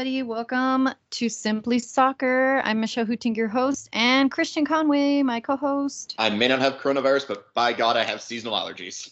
everybody. 0.00 0.22
Welcome 0.22 0.88
to 1.10 1.28
Simply 1.28 1.78
Soccer. 1.78 2.62
I'm 2.64 2.80
Michelle 2.80 3.04
Hooting, 3.04 3.34
your 3.34 3.48
host, 3.48 3.90
and 3.92 4.30
Christian 4.30 4.64
Conway, 4.64 5.22
my 5.22 5.40
co 5.40 5.56
host. 5.56 6.14
I 6.16 6.30
may 6.30 6.48
not 6.48 6.58
have 6.60 6.78
coronavirus, 6.78 7.28
but 7.28 7.52
by 7.52 7.74
God, 7.74 7.98
I 7.98 8.04
have 8.04 8.22
seasonal 8.22 8.54
allergies. 8.54 9.10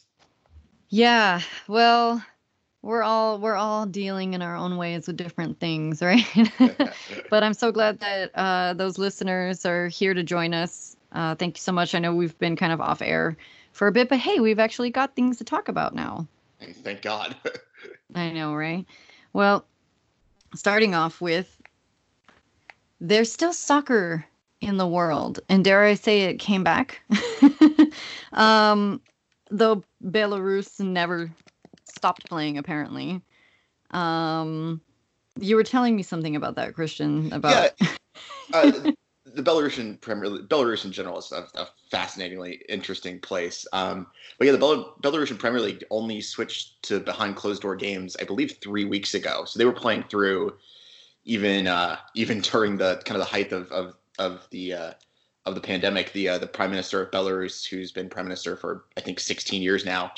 Yeah, 0.88 1.42
well, 1.66 2.24
we're 2.80 3.02
all 3.02 3.38
we're 3.38 3.54
all 3.54 3.84
dealing 3.84 4.32
in 4.32 4.40
our 4.40 4.56
own 4.56 4.78
ways 4.78 5.06
with 5.06 5.18
different 5.18 5.60
things, 5.60 6.00
right? 6.02 6.24
but 7.28 7.42
I'm 7.42 7.52
so 7.52 7.70
glad 7.70 8.00
that 8.00 8.30
uh, 8.34 8.72
those 8.72 8.96
listeners 8.96 9.66
are 9.66 9.88
here 9.88 10.14
to 10.14 10.22
join 10.22 10.54
us. 10.54 10.96
Uh, 11.12 11.34
thank 11.34 11.58
you 11.58 11.60
so 11.60 11.72
much. 11.72 11.94
I 11.94 11.98
know 11.98 12.14
we've 12.14 12.38
been 12.38 12.56
kind 12.56 12.72
of 12.72 12.80
off 12.80 13.02
air 13.02 13.36
for 13.72 13.88
a 13.88 13.92
bit, 13.92 14.08
but 14.08 14.20
hey, 14.20 14.40
we've 14.40 14.58
actually 14.58 14.88
got 14.88 15.14
things 15.14 15.36
to 15.36 15.44
talk 15.44 15.68
about 15.68 15.94
now. 15.94 16.26
Thank 16.82 17.02
God. 17.02 17.36
I 18.14 18.30
know, 18.30 18.54
right? 18.54 18.86
Well, 19.34 19.66
starting 20.58 20.92
off 20.92 21.20
with 21.20 21.60
there's 23.00 23.30
still 23.30 23.52
soccer 23.52 24.26
in 24.60 24.76
the 24.76 24.88
world, 24.88 25.38
and 25.48 25.64
dare 25.64 25.84
I 25.84 25.94
say 25.94 26.22
it 26.22 26.38
came 26.38 26.64
back. 26.64 27.00
um, 28.32 29.00
though 29.52 29.84
Belarus 30.04 30.80
never 30.80 31.30
stopped 31.84 32.28
playing, 32.28 32.58
apparently. 32.58 33.22
Um, 33.92 34.80
you 35.38 35.54
were 35.54 35.62
telling 35.62 35.94
me 35.94 36.02
something 36.02 36.34
about 36.34 36.56
that, 36.56 36.74
Christian. 36.74 37.32
About 37.32 37.72
yeah, 37.80 37.88
uh, 38.52 38.90
the 39.38 39.48
Belarusian 39.48 40.00
Premier 40.00 40.28
Belarus 40.30 40.84
in 40.84 40.90
general 40.90 41.18
is 41.18 41.30
a, 41.30 41.46
a 41.54 41.68
fascinatingly 41.92 42.60
interesting 42.68 43.20
place. 43.20 43.64
Um, 43.72 44.08
but 44.36 44.46
yeah, 44.46 44.52
the 44.52 44.58
Bel- 44.58 44.96
Belarusian 45.00 45.38
Premier 45.38 45.60
League 45.60 45.84
only 45.90 46.20
switched 46.20 46.82
to 46.82 46.98
behind 46.98 47.36
closed 47.36 47.62
door 47.62 47.76
games, 47.76 48.16
I 48.20 48.24
believe, 48.24 48.58
three 48.60 48.84
weeks 48.84 49.14
ago. 49.14 49.44
So 49.46 49.56
they 49.56 49.64
were 49.64 49.72
playing 49.72 50.04
through 50.10 50.56
even 51.24 51.68
uh, 51.68 51.98
even 52.14 52.40
during 52.40 52.78
the 52.78 53.00
kind 53.04 53.20
of 53.20 53.20
the 53.20 53.30
height 53.30 53.52
of 53.52 53.70
of, 53.70 53.94
of 54.18 54.48
the 54.50 54.74
uh, 54.74 54.92
of 55.46 55.54
the 55.54 55.60
pandemic. 55.60 56.12
The 56.12 56.30
uh, 56.30 56.38
the 56.38 56.48
Prime 56.48 56.70
Minister 56.70 57.00
of 57.00 57.12
Belarus, 57.12 57.64
who's 57.64 57.92
been 57.92 58.08
Prime 58.08 58.26
Minister 58.26 58.56
for 58.56 58.86
I 58.96 59.00
think 59.00 59.20
16 59.20 59.62
years 59.62 59.84
now, 59.84 60.10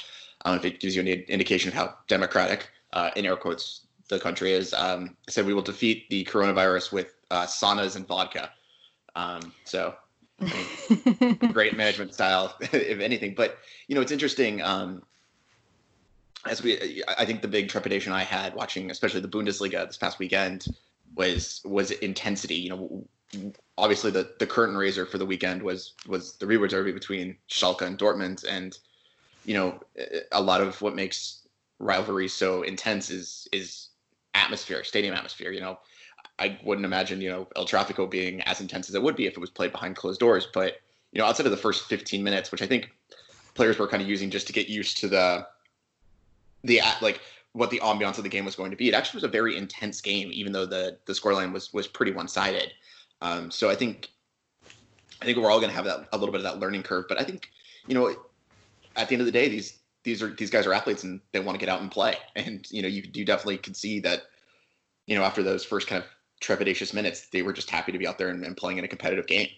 I 0.46 0.56
if 0.56 0.64
it 0.64 0.80
gives 0.80 0.96
you 0.96 1.02
any 1.02 1.12
indication 1.28 1.68
of 1.68 1.74
how 1.74 1.94
democratic, 2.08 2.70
uh, 2.94 3.10
in 3.16 3.26
air 3.26 3.36
quotes, 3.36 3.82
the 4.08 4.18
country 4.18 4.52
is, 4.52 4.72
um, 4.72 5.14
said 5.28 5.44
we 5.44 5.52
will 5.52 5.60
defeat 5.60 6.08
the 6.08 6.24
coronavirus 6.24 6.90
with 6.90 7.14
uh, 7.30 7.44
saunas 7.44 7.96
and 7.96 8.08
vodka. 8.08 8.50
Um, 9.20 9.52
so 9.64 9.94
great 11.52 11.76
management 11.76 12.14
style, 12.14 12.54
if 12.60 13.00
anything. 13.00 13.34
But 13.34 13.58
you 13.86 13.94
know, 13.94 14.00
it's 14.00 14.12
interesting. 14.12 14.62
Um, 14.62 15.02
as 16.46 16.62
we, 16.62 17.02
I 17.18 17.26
think 17.26 17.42
the 17.42 17.48
big 17.48 17.68
trepidation 17.68 18.14
I 18.14 18.22
had 18.22 18.54
watching, 18.54 18.90
especially 18.90 19.20
the 19.20 19.28
Bundesliga 19.28 19.86
this 19.86 19.98
past 19.98 20.18
weekend, 20.18 20.66
was 21.14 21.60
was 21.64 21.90
intensity. 21.90 22.54
You 22.54 22.70
know, 22.70 23.52
obviously 23.76 24.10
the 24.10 24.32
the 24.38 24.46
curtain 24.46 24.76
raiser 24.76 25.04
for 25.04 25.18
the 25.18 25.26
weekend 25.26 25.62
was 25.62 25.94
was 26.06 26.36
the 26.36 26.46
Revier 26.46 26.68
derby 26.68 26.92
between 26.92 27.36
Schalke 27.50 27.82
and 27.82 27.98
Dortmund, 27.98 28.44
and 28.48 28.78
you 29.44 29.54
know, 29.54 29.80
a 30.32 30.40
lot 30.40 30.60
of 30.60 30.80
what 30.80 30.94
makes 30.94 31.46
rivalry 31.78 32.28
so 32.28 32.62
intense 32.62 33.10
is 33.10 33.48
is 33.52 33.88
atmosphere, 34.32 34.82
stadium 34.84 35.14
atmosphere. 35.14 35.50
You 35.50 35.60
know, 35.60 35.78
I 36.40 36.58
wouldn't 36.64 36.86
imagine, 36.86 37.20
you 37.20 37.28
know, 37.28 37.46
El 37.54 37.66
Tráfico 37.66 38.10
being 38.10 38.40
as 38.42 38.60
intense 38.60 38.88
as 38.88 38.94
it 38.94 39.02
would 39.02 39.14
be 39.14 39.26
if 39.26 39.34
it 39.34 39.40
was 39.40 39.50
played 39.50 39.72
behind 39.72 39.94
closed 39.94 40.18
doors. 40.18 40.48
But, 40.52 40.80
you 41.12 41.20
know, 41.20 41.26
outside 41.26 41.44
of 41.44 41.52
the 41.52 41.58
first 41.58 41.84
15 41.84 42.24
minutes, 42.24 42.50
which 42.50 42.62
I 42.62 42.66
think 42.66 42.90
players 43.54 43.78
were 43.78 43.86
kind 43.86 44.02
of 44.02 44.08
using 44.08 44.30
just 44.30 44.46
to 44.46 44.52
get 44.52 44.68
used 44.68 44.96
to 44.98 45.08
the, 45.08 45.46
the, 46.64 46.80
like, 47.02 47.20
what 47.52 47.70
the 47.70 47.80
ambiance 47.80 48.16
of 48.16 48.24
the 48.24 48.30
game 48.30 48.46
was 48.46 48.56
going 48.56 48.70
to 48.70 48.76
be. 48.76 48.88
It 48.88 48.94
actually 48.94 49.18
was 49.18 49.24
a 49.24 49.28
very 49.28 49.56
intense 49.56 50.00
game, 50.00 50.30
even 50.32 50.52
though 50.52 50.64
the, 50.64 50.96
the 51.04 51.12
scoreline 51.12 51.52
was, 51.52 51.72
was 51.74 51.86
pretty 51.86 52.12
one 52.12 52.26
sided. 52.26 52.72
Um, 53.20 53.50
so 53.50 53.68
I 53.68 53.74
think, 53.74 54.08
I 55.20 55.26
think 55.26 55.36
we're 55.36 55.50
all 55.50 55.60
going 55.60 55.70
to 55.70 55.76
have 55.76 55.84
that, 55.84 56.08
a 56.12 56.16
little 56.16 56.32
bit 56.32 56.38
of 56.38 56.44
that 56.44 56.58
learning 56.58 56.84
curve. 56.84 57.04
But 57.06 57.20
I 57.20 57.24
think, 57.24 57.50
you 57.86 57.94
know, 57.94 58.16
at 58.96 59.08
the 59.08 59.14
end 59.14 59.20
of 59.20 59.26
the 59.26 59.32
day, 59.32 59.48
these, 59.48 59.78
these 60.04 60.22
are, 60.22 60.30
these 60.30 60.48
guys 60.48 60.66
are 60.66 60.72
athletes 60.72 61.04
and 61.04 61.20
they 61.32 61.40
want 61.40 61.58
to 61.58 61.64
get 61.64 61.70
out 61.70 61.82
and 61.82 61.90
play. 61.90 62.14
And, 62.34 62.66
you 62.70 62.80
know, 62.80 62.88
you, 62.88 63.02
you 63.12 63.26
definitely 63.26 63.58
can 63.58 63.74
see 63.74 64.00
that, 64.00 64.22
you 65.06 65.16
know, 65.16 65.24
after 65.24 65.42
those 65.42 65.64
first 65.64 65.86
kind 65.86 66.02
of 66.02 66.08
trepidatious 66.40 66.94
minutes, 66.94 67.28
they 67.28 67.42
were 67.42 67.52
just 67.52 67.70
happy 67.70 67.92
to 67.92 67.98
be 67.98 68.06
out 68.06 68.18
there 68.18 68.28
and, 68.28 68.44
and 68.44 68.56
playing 68.56 68.78
in 68.78 68.84
a 68.84 68.88
competitive 68.88 69.26
game. 69.26 69.48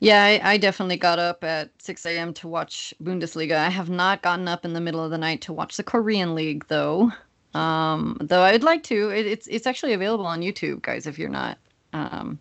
Yeah, 0.00 0.24
I, 0.24 0.52
I, 0.52 0.56
definitely 0.56 0.96
got 0.96 1.18
up 1.18 1.44
at 1.44 1.70
6 1.82 2.06
a.m. 2.06 2.32
to 2.34 2.48
watch 2.48 2.94
Bundesliga. 3.02 3.56
I 3.56 3.68
have 3.68 3.90
not 3.90 4.22
gotten 4.22 4.48
up 4.48 4.64
in 4.64 4.72
the 4.72 4.80
middle 4.80 5.04
of 5.04 5.10
the 5.10 5.18
night 5.18 5.42
to 5.42 5.52
watch 5.52 5.76
the 5.76 5.82
Korean 5.82 6.34
League, 6.34 6.66
though. 6.68 7.12
Um, 7.52 8.16
though 8.20 8.42
I'd 8.42 8.62
like 8.62 8.82
to. 8.84 9.10
It, 9.10 9.26
it's 9.26 9.46
it's 9.48 9.66
actually 9.66 9.92
available 9.92 10.24
on 10.24 10.40
YouTube, 10.40 10.82
guys. 10.82 11.06
If 11.06 11.18
you're 11.18 11.28
not 11.28 11.58
um, 11.92 12.38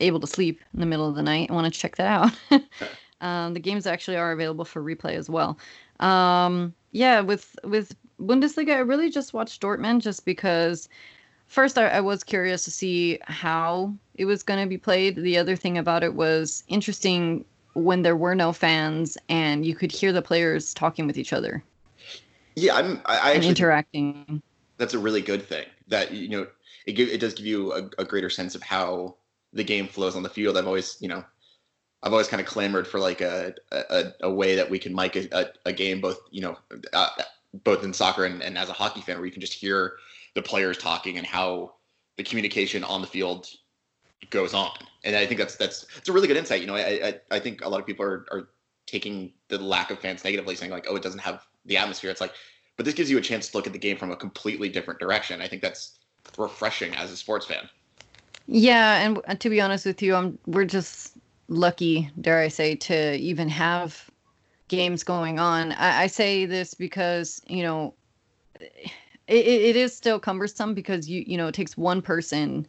able 0.00 0.20
to 0.20 0.26
sleep 0.26 0.60
in 0.74 0.80
the 0.80 0.86
middle 0.86 1.08
of 1.08 1.14
the 1.14 1.22
night, 1.22 1.50
I 1.50 1.54
want 1.54 1.72
to 1.72 1.80
check 1.80 1.96
that 1.96 2.06
out. 2.50 2.62
um, 3.20 3.54
the 3.54 3.60
games 3.60 3.86
actually 3.86 4.16
are 4.16 4.32
available 4.32 4.64
for 4.64 4.82
replay 4.82 5.14
as 5.14 5.30
well. 5.30 5.58
Um, 6.00 6.74
yeah, 6.90 7.20
with 7.20 7.56
with 7.64 7.94
Bundesliga, 8.20 8.74
I 8.74 8.78
really 8.78 9.10
just 9.10 9.32
watched 9.32 9.62
Dortmund 9.62 10.02
just 10.02 10.24
because 10.24 10.88
first 11.48 11.78
I, 11.78 11.88
I, 11.88 12.00
was 12.00 12.24
curious 12.24 12.64
to 12.64 12.70
see 12.70 13.18
how 13.22 13.94
it 14.14 14.24
was 14.24 14.42
going 14.42 14.60
to 14.60 14.68
be 14.68 14.78
played. 14.78 15.16
The 15.16 15.38
other 15.38 15.56
thing 15.56 15.78
about 15.78 16.02
it 16.02 16.14
was 16.14 16.64
interesting 16.68 17.44
when 17.74 18.02
there 18.02 18.16
were 18.16 18.34
no 18.34 18.52
fans 18.52 19.18
and 19.28 19.64
you 19.66 19.74
could 19.74 19.92
hear 19.92 20.12
the 20.12 20.22
players 20.22 20.72
talking 20.72 21.06
with 21.06 21.18
each 21.18 21.32
other. 21.32 21.62
Yeah 22.54 22.74
i'm 22.74 23.02
i, 23.04 23.18
I 23.18 23.32
actually, 23.32 23.48
interacting. 23.48 24.42
that's 24.78 24.94
a 24.94 24.98
really 24.98 25.20
good 25.20 25.46
thing 25.46 25.66
that 25.88 26.12
you 26.12 26.28
know 26.30 26.46
it, 26.86 26.92
give, 26.92 27.08
it 27.08 27.20
does 27.20 27.34
give 27.34 27.44
you 27.44 27.72
a, 27.72 27.90
a 27.98 28.04
greater 28.04 28.30
sense 28.30 28.54
of 28.54 28.62
how 28.62 29.16
the 29.52 29.64
game 29.64 29.88
flows 29.88 30.16
on 30.16 30.22
the 30.22 30.28
field. 30.28 30.56
I've 30.56 30.66
always 30.66 30.96
you 31.00 31.08
know 31.08 31.24
I've 32.02 32.12
always 32.12 32.28
kind 32.28 32.40
of 32.40 32.46
clamored 32.46 32.86
for 32.86 33.00
like 33.00 33.20
a 33.20 33.54
a, 33.72 34.12
a 34.22 34.30
way 34.32 34.54
that 34.56 34.70
we 34.70 34.78
can 34.78 34.94
mic 34.94 35.16
a, 35.16 35.28
a, 35.32 35.46
a 35.66 35.72
game 35.72 36.00
both 36.00 36.18
you 36.30 36.40
know 36.40 36.56
uh, 36.92 37.08
both 37.64 37.84
in 37.84 37.92
soccer 37.92 38.24
and, 38.24 38.42
and 38.42 38.56
as 38.56 38.68
a 38.68 38.72
hockey 38.72 39.00
fan 39.00 39.16
where 39.16 39.26
you 39.26 39.32
can 39.32 39.40
just 39.40 39.54
hear 39.54 39.96
the 40.36 40.42
players 40.42 40.78
talking 40.78 41.18
and 41.18 41.26
how 41.26 41.72
the 42.16 42.22
communication 42.22 42.84
on 42.84 43.00
the 43.00 43.06
field 43.06 43.48
goes 44.30 44.54
on. 44.54 44.70
And 45.02 45.16
I 45.16 45.26
think 45.26 45.40
that's 45.40 45.56
that's 45.56 45.86
it's 45.96 46.08
a 46.08 46.12
really 46.12 46.28
good 46.28 46.36
insight. 46.36 46.60
You 46.60 46.68
know, 46.68 46.76
I 46.76 46.80
I, 47.08 47.20
I 47.32 47.40
think 47.40 47.64
a 47.64 47.68
lot 47.68 47.80
of 47.80 47.86
people 47.86 48.04
are, 48.04 48.26
are 48.30 48.48
taking 48.86 49.32
the 49.48 49.58
lack 49.58 49.90
of 49.90 49.98
fans 49.98 50.22
negatively, 50.22 50.54
saying 50.54 50.70
like, 50.70 50.86
oh, 50.88 50.94
it 50.94 51.02
doesn't 51.02 51.20
have 51.20 51.44
the 51.64 51.76
atmosphere. 51.76 52.10
It's 52.10 52.20
like, 52.20 52.34
but 52.76 52.84
this 52.84 52.94
gives 52.94 53.10
you 53.10 53.18
a 53.18 53.20
chance 53.20 53.50
to 53.50 53.56
look 53.56 53.66
at 53.66 53.72
the 53.72 53.78
game 53.78 53.96
from 53.96 54.12
a 54.12 54.16
completely 54.16 54.68
different 54.68 55.00
direction. 55.00 55.40
I 55.40 55.48
think 55.48 55.62
that's 55.62 55.98
refreshing 56.38 56.94
as 56.94 57.10
a 57.10 57.16
sports 57.16 57.46
fan. 57.46 57.68
Yeah, 58.46 59.16
and 59.26 59.40
to 59.40 59.50
be 59.50 59.60
honest 59.60 59.86
with 59.86 60.02
you, 60.02 60.14
I'm 60.14 60.38
we're 60.46 60.66
just 60.66 61.16
lucky, 61.48 62.10
dare 62.20 62.40
I 62.40 62.48
say, 62.48 62.76
to 62.76 63.16
even 63.16 63.48
have 63.48 64.10
games 64.68 65.02
going 65.02 65.38
on. 65.38 65.72
I, 65.72 66.02
I 66.02 66.06
say 66.06 66.44
this 66.44 66.74
because 66.74 67.40
you 67.48 67.62
know 67.62 67.94
it, 69.28 69.46
it 69.46 69.76
is 69.76 69.96
still 69.96 70.18
cumbersome 70.18 70.74
because 70.74 71.08
you 71.08 71.24
you 71.26 71.36
know 71.36 71.48
it 71.48 71.54
takes 71.54 71.76
one 71.76 72.00
person 72.02 72.66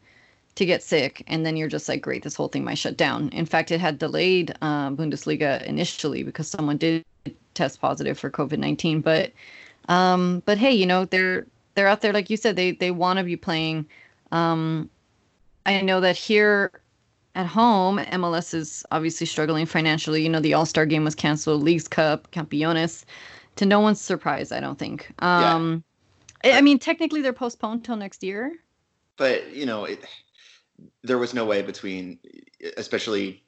to 0.55 0.65
get 0.65 0.81
sick 0.81 1.23
and 1.27 1.45
then 1.45 1.55
you're 1.55 1.67
just 1.67 1.87
like 1.87 2.01
great 2.01 2.23
this 2.23 2.35
whole 2.35 2.47
thing 2.47 2.63
might 2.63 2.77
shut 2.79 2.97
down. 2.97 3.29
In 3.29 3.45
fact 3.45 3.71
it 3.71 3.79
had 3.79 3.99
delayed 3.99 4.55
uh, 4.61 4.89
bundesliga 4.89 5.63
initially 5.63 6.23
because 6.23 6.47
someone 6.47 6.77
did 6.77 7.05
test 7.53 7.81
positive 7.81 8.19
for 8.19 8.29
covid-19 8.29 9.01
but 9.01 9.31
um 9.89 10.43
but 10.45 10.57
hey 10.57 10.71
you 10.71 10.85
know 10.85 11.05
they're 11.05 11.45
they're 11.73 11.87
out 11.87 12.01
there 12.01 12.13
like 12.13 12.29
you 12.29 12.37
said 12.37 12.55
they 12.55 12.71
they 12.71 12.91
want 12.91 13.17
to 13.17 13.23
be 13.23 13.35
playing. 13.35 13.85
Um 14.31 14.89
i 15.65 15.79
know 15.81 15.99
that 16.01 16.15
here 16.15 16.71
at 17.35 17.45
home 17.45 17.99
mls 17.99 18.53
is 18.53 18.83
obviously 18.91 19.27
struggling 19.27 19.65
financially. 19.67 20.23
You 20.23 20.29
know 20.29 20.39
the 20.39 20.55
all-star 20.55 20.87
game 20.87 21.03
was 21.03 21.13
canceled 21.13 21.61
leagues 21.61 21.87
cup 21.87 22.31
campeones. 22.31 23.05
To 23.57 23.65
no 23.65 23.79
one's 23.79 24.01
surprise 24.01 24.51
i 24.51 24.59
don't 24.59 24.79
think. 24.79 25.11
Um 25.19 25.83
I 26.43 26.61
mean, 26.61 26.79
technically, 26.79 27.21
they're 27.21 27.33
postponed 27.33 27.83
till 27.83 27.95
next 27.95 28.23
year. 28.23 28.53
But 29.17 29.53
you 29.53 29.65
know, 29.65 29.85
it, 29.85 30.05
there 31.03 31.17
was 31.17 31.33
no 31.33 31.45
way 31.45 31.61
between, 31.61 32.19
especially 32.77 33.43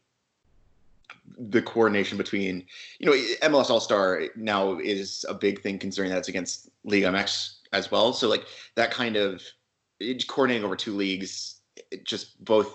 the 1.38 1.62
coordination 1.62 2.18
between, 2.18 2.66
you 3.00 3.06
know, 3.06 3.14
MLS 3.48 3.70
All 3.70 3.80
Star 3.80 4.24
now 4.36 4.80
is 4.80 5.26
a 5.30 5.34
big 5.34 5.62
thing 5.62 5.78
considering 5.78 6.12
that 6.12 6.18
it's 6.18 6.28
against 6.28 6.70
Liga 6.84 7.08
MX 7.08 7.58
as 7.72 7.92
well. 7.92 8.14
So 8.14 8.28
like 8.28 8.46
that 8.76 8.92
kind 8.92 9.16
of 9.16 9.44
coordinating 10.28 10.66
over 10.66 10.76
two 10.76 10.96
leagues, 10.96 11.62
just 12.04 12.44
both 12.44 12.74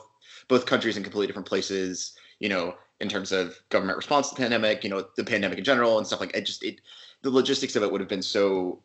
both 0.48 0.66
countries 0.66 0.96
in 0.96 1.02
completely 1.02 1.26
different 1.26 1.48
places. 1.48 2.16
You 2.38 2.48
know, 2.48 2.74
in 3.00 3.08
terms 3.08 3.32
of 3.32 3.56
government 3.70 3.96
response 3.96 4.28
to 4.28 4.34
the 4.34 4.40
pandemic, 4.40 4.84
you 4.84 4.90
know, 4.90 5.06
the 5.16 5.24
pandemic 5.24 5.58
in 5.58 5.64
general 5.64 5.98
and 5.98 6.06
stuff 6.06 6.20
like 6.20 6.34
it. 6.36 6.46
Just 6.46 6.62
it, 6.62 6.80
the 7.22 7.30
logistics 7.30 7.76
of 7.76 7.82
it 7.82 7.90
would 7.90 8.00
have 8.00 8.08
been 8.08 8.22
so 8.22 8.80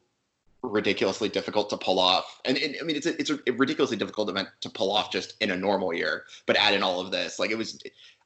ridiculously 0.61 1.29
difficult 1.29 1.69
to 1.69 1.77
pull 1.77 1.99
off. 1.99 2.39
And, 2.45 2.57
and 2.57 2.75
I 2.79 2.83
mean, 2.83 2.95
it's 2.95 3.05
a, 3.05 3.19
it's 3.19 3.29
a 3.29 3.39
ridiculously 3.53 3.97
difficult 3.97 4.29
event 4.29 4.49
to 4.61 4.69
pull 4.69 4.91
off 4.91 5.11
just 5.11 5.35
in 5.41 5.51
a 5.51 5.55
normal 5.55 5.93
year, 5.93 6.25
but 6.45 6.57
add 6.57 6.73
in 6.73 6.83
all 6.83 6.99
of 6.99 7.11
this, 7.11 7.39
like 7.39 7.51
it 7.51 7.57
was. 7.57 7.81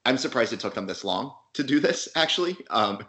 I'm 0.06 0.18
surprised 0.18 0.52
it 0.52 0.60
took 0.60 0.74
them 0.74 0.86
this 0.86 1.06
long 1.06 1.34
to 1.54 1.64
do 1.64 1.80
this, 1.80 2.10
actually. 2.16 2.58
Um, 2.70 3.06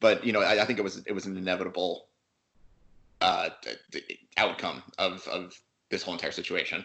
but 0.00 0.24
you 0.24 0.32
know, 0.32 0.40
I, 0.40 0.62
I 0.62 0.64
think 0.64 0.78
it 0.78 0.82
was 0.82 1.02
it 1.06 1.12
was 1.12 1.26
an 1.26 1.36
inevitable 1.36 2.06
uh, 3.20 3.50
outcome 4.36 4.82
of 4.98 5.26
of 5.28 5.60
this 5.90 6.02
whole 6.02 6.14
entire 6.14 6.32
situation. 6.32 6.84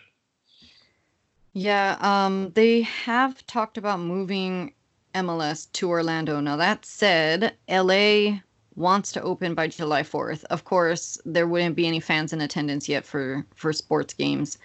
Yeah, 1.53 1.97
um, 2.01 2.51
they 2.53 2.81
have 2.81 3.45
talked 3.47 3.77
about 3.77 3.99
moving 3.99 4.73
MLS 5.15 5.71
to 5.73 5.89
Orlando. 5.89 6.39
Now, 6.39 6.57
that 6.57 6.85
said, 6.85 7.55
LA 7.67 8.41
wants 8.77 9.11
to 9.11 9.21
open 9.21 9.55
by 9.55 9.67
July 9.67 10.03
4th. 10.03 10.45
Of 10.45 10.63
course, 10.63 11.19
there 11.25 11.47
wouldn't 11.47 11.75
be 11.75 11.87
any 11.87 11.99
fans 11.99 12.31
in 12.31 12.39
attendance 12.39 12.87
yet 12.87 13.05
for 13.05 13.45
for 13.55 13.73
sports 13.73 14.13
games. 14.13 14.57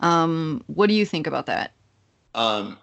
Um, 0.00 0.62
what 0.66 0.88
do 0.88 0.94
you 0.94 1.06
think 1.06 1.26
about 1.26 1.46
that? 1.46 1.72
Um, 2.34 2.78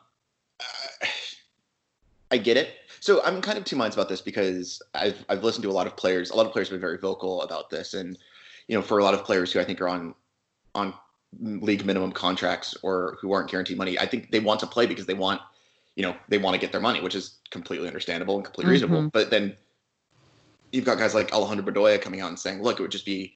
I 2.32 2.38
get 2.38 2.58
it. 2.58 2.70
So 3.00 3.24
I'm 3.24 3.42
kind 3.42 3.58
of 3.58 3.66
two 3.66 3.76
minds 3.76 3.96
about 3.96 4.10
this 4.10 4.22
because 4.22 4.82
I've 4.96 5.24
I've 5.30 5.44
listened 5.44 5.64
to 5.64 5.70
a 5.70 5.72
lot 5.72 5.88
of 5.88 5.96
players. 5.96 6.32
A 6.32 6.36
lot 6.36 6.46
of 6.46 6.52
players 6.52 6.70
have 6.70 6.74
been 6.74 6.82
very 6.82 6.98
vocal 6.98 7.42
about 7.42 7.70
this, 7.70 7.94
and 7.94 8.18
you 8.68 8.76
know, 8.76 8.82
for 8.82 8.98
a 8.98 9.04
lot 9.04 9.14
of 9.14 9.24
players 9.24 9.52
who 9.52 9.60
I 9.60 9.64
think 9.64 9.82
are 9.82 9.88
on 9.90 10.16
on 10.74 10.94
league 11.42 11.86
minimum 11.86 12.12
contracts 12.12 12.76
or 12.82 13.18
who 13.20 13.34
aren't 13.34 13.50
guaranteed 13.50 13.78
money, 13.78 14.00
I 14.00 14.06
think 14.06 14.32
they 14.32 14.40
want 14.40 14.60
to 14.62 14.68
play 14.68 14.86
because 14.86 15.06
they 15.06 15.14
want, 15.14 15.42
you 15.96 16.04
know, 16.04 16.16
they 16.30 16.38
want 16.38 16.54
to 16.54 16.60
get 16.60 16.72
their 16.72 16.82
money, 16.82 17.02
which 17.02 17.16
is 17.16 17.38
completely 17.50 17.88
understandable 17.88 18.36
and 18.36 18.46
completely 18.46 18.76
mm-hmm. 18.76 18.92
reasonable. 18.94 19.10
But 19.10 19.30
then 19.30 19.56
you've 20.72 20.86
got 20.86 20.98
guys 20.98 21.14
like 21.14 21.34
Alejandro 21.34 21.66
Bedoya 21.66 22.02
coming 22.02 22.22
out 22.22 22.30
and 22.30 22.40
saying, 22.40 22.62
"Look, 22.62 22.80
it 22.80 22.82
would 22.82 22.92
just 22.92 23.06
be, 23.06 23.36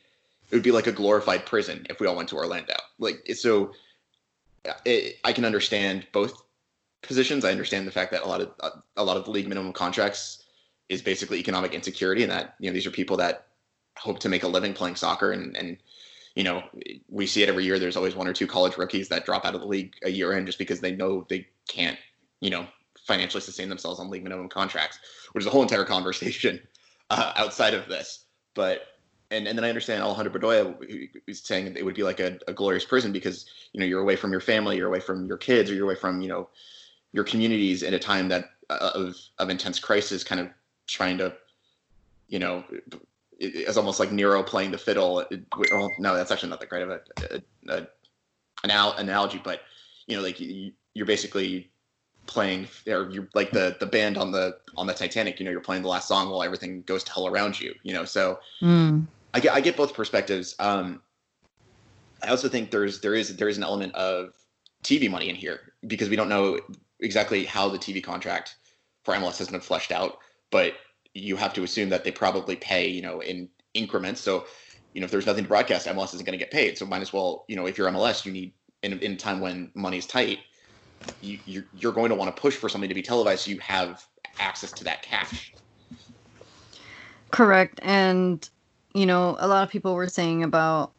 it 0.50 0.56
would 0.56 0.63
be 0.63 0.72
like 0.72 0.88
a 0.88 0.92
glorified 0.92 1.45
prison 1.45 1.86
if 1.89 2.00
we 2.00 2.07
all 2.07 2.16
went 2.16 2.30
to 2.30 2.36
Orlando." 2.36 2.75
Like 3.00 3.28
so, 3.36 3.74
it, 4.86 5.18
I 5.24 5.33
can 5.33 5.45
understand 5.45 6.07
both 6.12 6.42
positions. 7.01 7.45
I 7.45 7.51
understand 7.51 7.88
the 7.88 7.92
fact 7.92 8.12
that 8.12 8.24
a 8.24 8.28
lot 8.28 8.42
of 8.42 8.81
a 8.98 9.04
lot 9.04 9.18
of 9.18 9.25
the 9.25 9.31
league 9.31 9.48
minimum 9.48 9.74
contracts 9.74 10.44
is 10.89 11.01
basically 11.01 11.39
economic 11.39 11.74
insecurity, 11.74 12.24
and 12.24 12.31
that 12.31 12.56
you 12.60 12.69
know 12.69 12.74
these 12.74 12.86
are 12.86 12.92
people 12.92 13.18
that 13.18 13.48
hope 13.98 14.19
to 14.19 14.30
make 14.30 14.44
a 14.44 14.48
living 14.48 14.74
playing 14.74 14.95
soccer, 14.95 15.31
and 15.31 15.56
and 15.56 15.77
you 16.36 16.44
know 16.44 16.63
we 17.07 17.25
see 17.25 17.44
it 17.44 17.50
every 17.50 17.63
year. 17.63 17.80
There's 17.80 17.98
always 17.98 18.16
one 18.16 18.27
or 18.27 18.34
two 18.34 18.48
college 18.48 18.77
rookies 18.77 19.10
that 19.10 19.25
drop 19.25 19.45
out 19.45 19.56
of 19.56 19.62
the 19.62 19.68
league 19.68 19.94
a 20.04 20.10
year 20.10 20.34
in 20.34 20.45
just 20.45 20.57
because 20.57 20.81
they 20.81 20.95
know 20.95 21.25
they 21.30 21.48
can't 21.68 21.98
you 22.42 22.50
know 22.50 22.68
financially 23.07 23.42
sustain 23.42 23.68
themselves 23.68 24.00
on 24.00 24.10
league 24.10 24.24
minimum 24.24 24.48
contracts, 24.48 25.00
which 25.31 25.44
is 25.44 25.48
a 25.48 25.50
whole 25.50 25.63
entire 25.63 25.86
conversation 25.86 26.62
uh, 27.12 27.34
outside 27.36 27.74
of 27.74 27.88
this. 27.88 28.25
But 28.54 28.84
and, 29.30 29.48
and 29.48 29.58
then 29.58 29.63
I 29.63 29.69
understand 29.69 30.04
Alejandro 30.04 30.34
Bedoya 30.34 31.10
is 31.28 31.40
saying 31.40 31.75
it 31.75 31.86
would 31.86 31.96
be 31.96 32.04
like 32.04 32.19
a, 32.19 32.38
a, 32.48 32.54
glorious 32.54 32.84
prison 32.84 33.12
because 33.12 33.46
you 33.72 33.80
know 33.80 33.86
you're 33.86 34.02
away 34.02 34.16
from 34.16 34.31
your 34.31 34.42
family, 34.42 34.78
you're 34.78 34.88
away 34.88 35.00
from 35.00 35.25
your 35.25 35.38
kids, 35.38 35.69
or 35.69 35.74
you're 35.74 35.86
away 35.86 35.96
from 35.96 36.22
you 36.22 36.30
know 36.30 36.50
your 37.13 37.24
communities 37.24 37.84
in 37.84 37.94
a 37.94 38.00
time 38.00 38.28
that 38.30 38.46
uh, 38.69 38.92
of 38.96 39.16
of 39.40 39.50
intense 39.50 39.80
crisis, 39.80 40.24
kind 40.24 40.42
of 40.42 40.50
trying 40.88 41.18
to, 41.18 41.34
you 42.28 42.40
know, 42.40 42.63
it's 43.40 43.78
almost 43.78 44.00
like 44.00 44.12
Nero 44.12 44.44
playing 44.44 44.72
the 44.72 44.78
fiddle. 44.78 45.25
well, 45.72 45.90
no, 46.00 46.16
that's 46.16 46.31
actually 46.31 46.50
not 46.50 46.60
that 46.60 46.69
great 46.69 46.84
of 46.84 46.90
a, 46.90 47.02
a, 47.31 47.42
a 47.69 47.88
an 48.63 48.72
analogy, 48.98 49.42
but 49.44 49.62
you 50.08 50.16
know, 50.16 50.24
like 50.24 50.38
you're 50.40 51.06
basically 51.06 51.72
playing 52.26 52.68
or 52.88 53.10
you're 53.10 53.28
like 53.34 53.52
the 53.52 53.76
the 53.80 53.86
band 53.86 54.18
on 54.18 54.32
the 54.32 54.58
on 54.76 54.88
the 54.88 54.94
Titanic. 54.94 55.40
You 55.40 55.46
know, 55.46 55.52
you're 55.52 55.62
playing 55.62 55.82
the 55.82 55.90
last 55.90 56.08
song 56.08 56.30
while 56.30 56.44
everything 56.44 56.82
goes 56.84 57.04
to 57.04 57.12
hell 57.12 57.28
around 57.28 57.60
you. 57.60 57.74
You 57.84 57.94
know, 57.94 58.06
so 58.06 58.40
mm. 58.62 59.06
I 59.34 59.40
get 59.40 59.54
I 59.54 59.62
get 59.62 59.76
both 59.78 59.94
perspectives. 59.94 60.56
Um, 60.60 61.02
I 62.24 62.30
also 62.30 62.48
think 62.48 62.72
there's 62.72 63.02
there 63.02 63.16
is 63.16 63.36
there 63.36 63.50
is 63.50 63.58
an 63.58 63.64
element 63.64 63.96
of 63.96 64.34
TV 64.84 65.10
money 65.10 65.30
in 65.30 65.36
here 65.36 65.74
because 65.88 66.10
we 66.10 66.16
don't 66.16 66.30
know 66.30 66.60
exactly 67.00 67.46
how 67.46 67.70
the 67.70 67.78
TV 67.78 68.04
contract 68.04 68.56
for 69.04 69.14
MLS 69.16 69.38
has 69.40 69.50
been 69.50 69.62
fleshed 69.62 69.92
out, 69.92 70.20
but 70.52 70.74
you 71.14 71.36
have 71.36 71.54
to 71.54 71.64
assume 71.64 71.90
that 71.90 72.04
they 72.04 72.12
probably 72.12 72.56
pay, 72.56 72.88
you 72.88 73.02
know, 73.02 73.22
in 73.22 73.50
increments. 73.74 74.22
So, 74.22 74.46
you 74.94 75.02
know, 75.02 75.06
if 75.06 75.12
there's 75.12 75.26
nothing 75.26 75.44
to 75.44 75.48
broadcast, 75.48 75.88
MLS 75.88 76.14
isn't 76.14 76.26
going 76.26 76.38
to 76.38 76.44
get 76.44 76.52
paid. 76.52 76.78
So 76.78 76.86
might 76.86 77.02
as 77.02 77.12
well, 77.12 77.46
you 77.48 77.56
know, 77.56 77.66
if 77.66 77.78
you're 77.78 77.90
MLS, 77.90 78.26
you 78.26 78.32
need 78.32 78.54
in 78.84 78.98
in 79.00 79.14
a 79.14 79.18
time 79.18 79.40
when 79.40 79.72
money's 79.74 80.06
tight, 80.06 80.40
you 81.21 81.39
you're, 81.45 81.65
you're 81.74 81.92
going 81.92 82.09
to 82.09 82.15
want 82.15 82.36
to 82.36 82.42
push 82.42 82.56
for 82.56 82.69
something 82.69 82.89
to 82.89 82.95
be 82.95 83.01
televised 83.01 83.45
so 83.45 83.51
you 83.51 83.59
have 83.59 84.06
access 84.39 84.71
to 84.74 84.83
that 84.83 85.01
cash. 85.01 85.53
Correct. 87.31 87.80
And 87.83 88.48
you 88.94 89.06
know, 89.06 89.38
a 89.39 89.48
lot 89.48 89.63
of 89.63 89.69
people 89.69 89.95
were 89.95 90.09
saying 90.09 90.44
about 90.44 90.92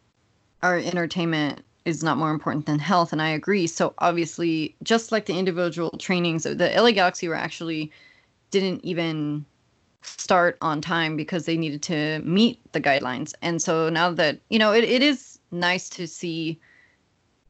our 0.63 0.79
entertainment 0.79 1.63
is 1.85 2.03
not 2.03 2.17
more 2.17 2.31
important 2.31 2.67
than 2.67 2.79
health 2.79 3.13
and 3.13 3.21
i 3.21 3.29
agree 3.29 3.67
so 3.67 3.93
obviously 3.99 4.75
just 4.83 5.11
like 5.11 5.27
the 5.27 5.37
individual 5.37 5.91
trainings 5.99 6.45
the 6.45 6.73
la 6.77 6.91
galaxy 6.91 7.29
were 7.29 7.35
actually 7.35 7.91
didn't 8.51 8.85
even 8.85 9.45
start 10.03 10.57
on 10.61 10.81
time 10.81 11.17
because 11.17 11.45
they 11.45 11.57
needed 11.57 11.83
to 11.83 12.21
meet 12.21 12.61
the 12.73 12.81
guidelines 12.81 13.35
and 13.43 13.61
so 13.61 13.89
now 13.89 14.11
that 14.13 14.39
you 14.49 14.59
know 14.59 14.73
it, 14.73 14.85
it 14.85 15.03
is 15.03 15.39
nice 15.51 15.89
to 15.89 16.07
see 16.07 16.59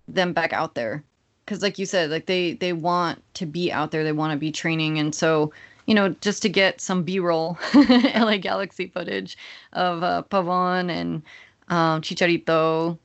them 0.09 0.33
back 0.33 0.53
out 0.53 0.75
there 0.75 1.05
because 1.45 1.63
like 1.63 1.79
you 1.79 1.87
said 1.87 2.11
like 2.11 2.27
they 2.27 2.55
they 2.55 2.73
want 2.73 3.23
to 3.35 3.47
be 3.47 3.73
out 3.73 3.91
there. 3.91 4.05
They 4.05 4.13
want 4.13 4.33
to 4.33 4.39
be 4.39 4.53
training. 4.53 4.99
And 4.99 5.15
so 5.15 5.53
you 5.87 5.95
know 5.95 6.11
just 6.21 6.43
to 6.43 6.49
get 6.49 6.81
some 6.81 7.03
b-roll 7.03 7.59
la 7.75 8.37
galaxy 8.37 8.87
footage 8.87 9.37
of 9.73 10.03
uh, 10.03 10.23
pavon 10.31 10.91
and 10.91 11.23
um, 11.69 12.03
chicharito 12.03 12.99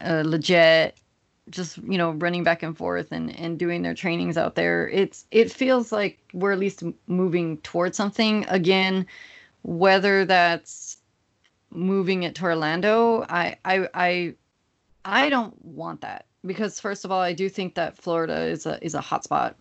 uh, 0.00 0.22
Lletget 0.22 0.92
just 1.48 1.78
you 1.78 1.96
know 1.96 2.10
running 2.12 2.42
back 2.42 2.62
and 2.62 2.76
forth 2.76 3.12
and 3.12 3.34
and 3.38 3.58
doing 3.58 3.82
their 3.82 3.94
trainings 3.94 4.36
out 4.36 4.54
there. 4.54 4.88
It's 4.88 5.24
it 5.30 5.50
feels 5.50 5.92
like 5.92 6.18
we're 6.32 6.52
at 6.52 6.58
least 6.58 6.82
moving 7.06 7.58
towards 7.58 7.96
something. 7.96 8.44
Again 8.48 9.06
whether 9.66 10.24
that's 10.24 10.98
moving 11.70 12.22
it 12.22 12.36
to 12.36 12.44
orlando 12.44 13.26
i 13.28 13.56
i 13.64 13.88
i 13.94 14.34
i 15.04 15.28
don't 15.28 15.62
want 15.64 16.00
that 16.00 16.24
because 16.46 16.80
first 16.80 17.04
of 17.04 17.12
all 17.12 17.20
i 17.20 17.32
do 17.32 17.48
think 17.48 17.74
that 17.74 17.96
florida 17.96 18.40
is 18.42 18.66
a 18.66 18.82
is 18.84 18.94
a 18.94 19.00
hotspot 19.00 19.54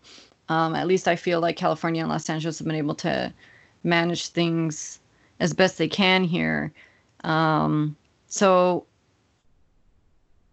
um, 0.49 0.75
at 0.75 0.87
least 0.87 1.07
i 1.07 1.15
feel 1.15 1.39
like 1.39 1.55
california 1.55 2.01
and 2.01 2.09
los 2.09 2.29
angeles 2.29 2.59
have 2.59 2.67
been 2.67 2.75
able 2.75 2.95
to 2.95 3.33
manage 3.83 4.27
things 4.29 4.99
as 5.39 5.53
best 5.53 5.77
they 5.77 5.87
can 5.87 6.23
here 6.23 6.71
um, 7.23 7.95
so 8.27 8.85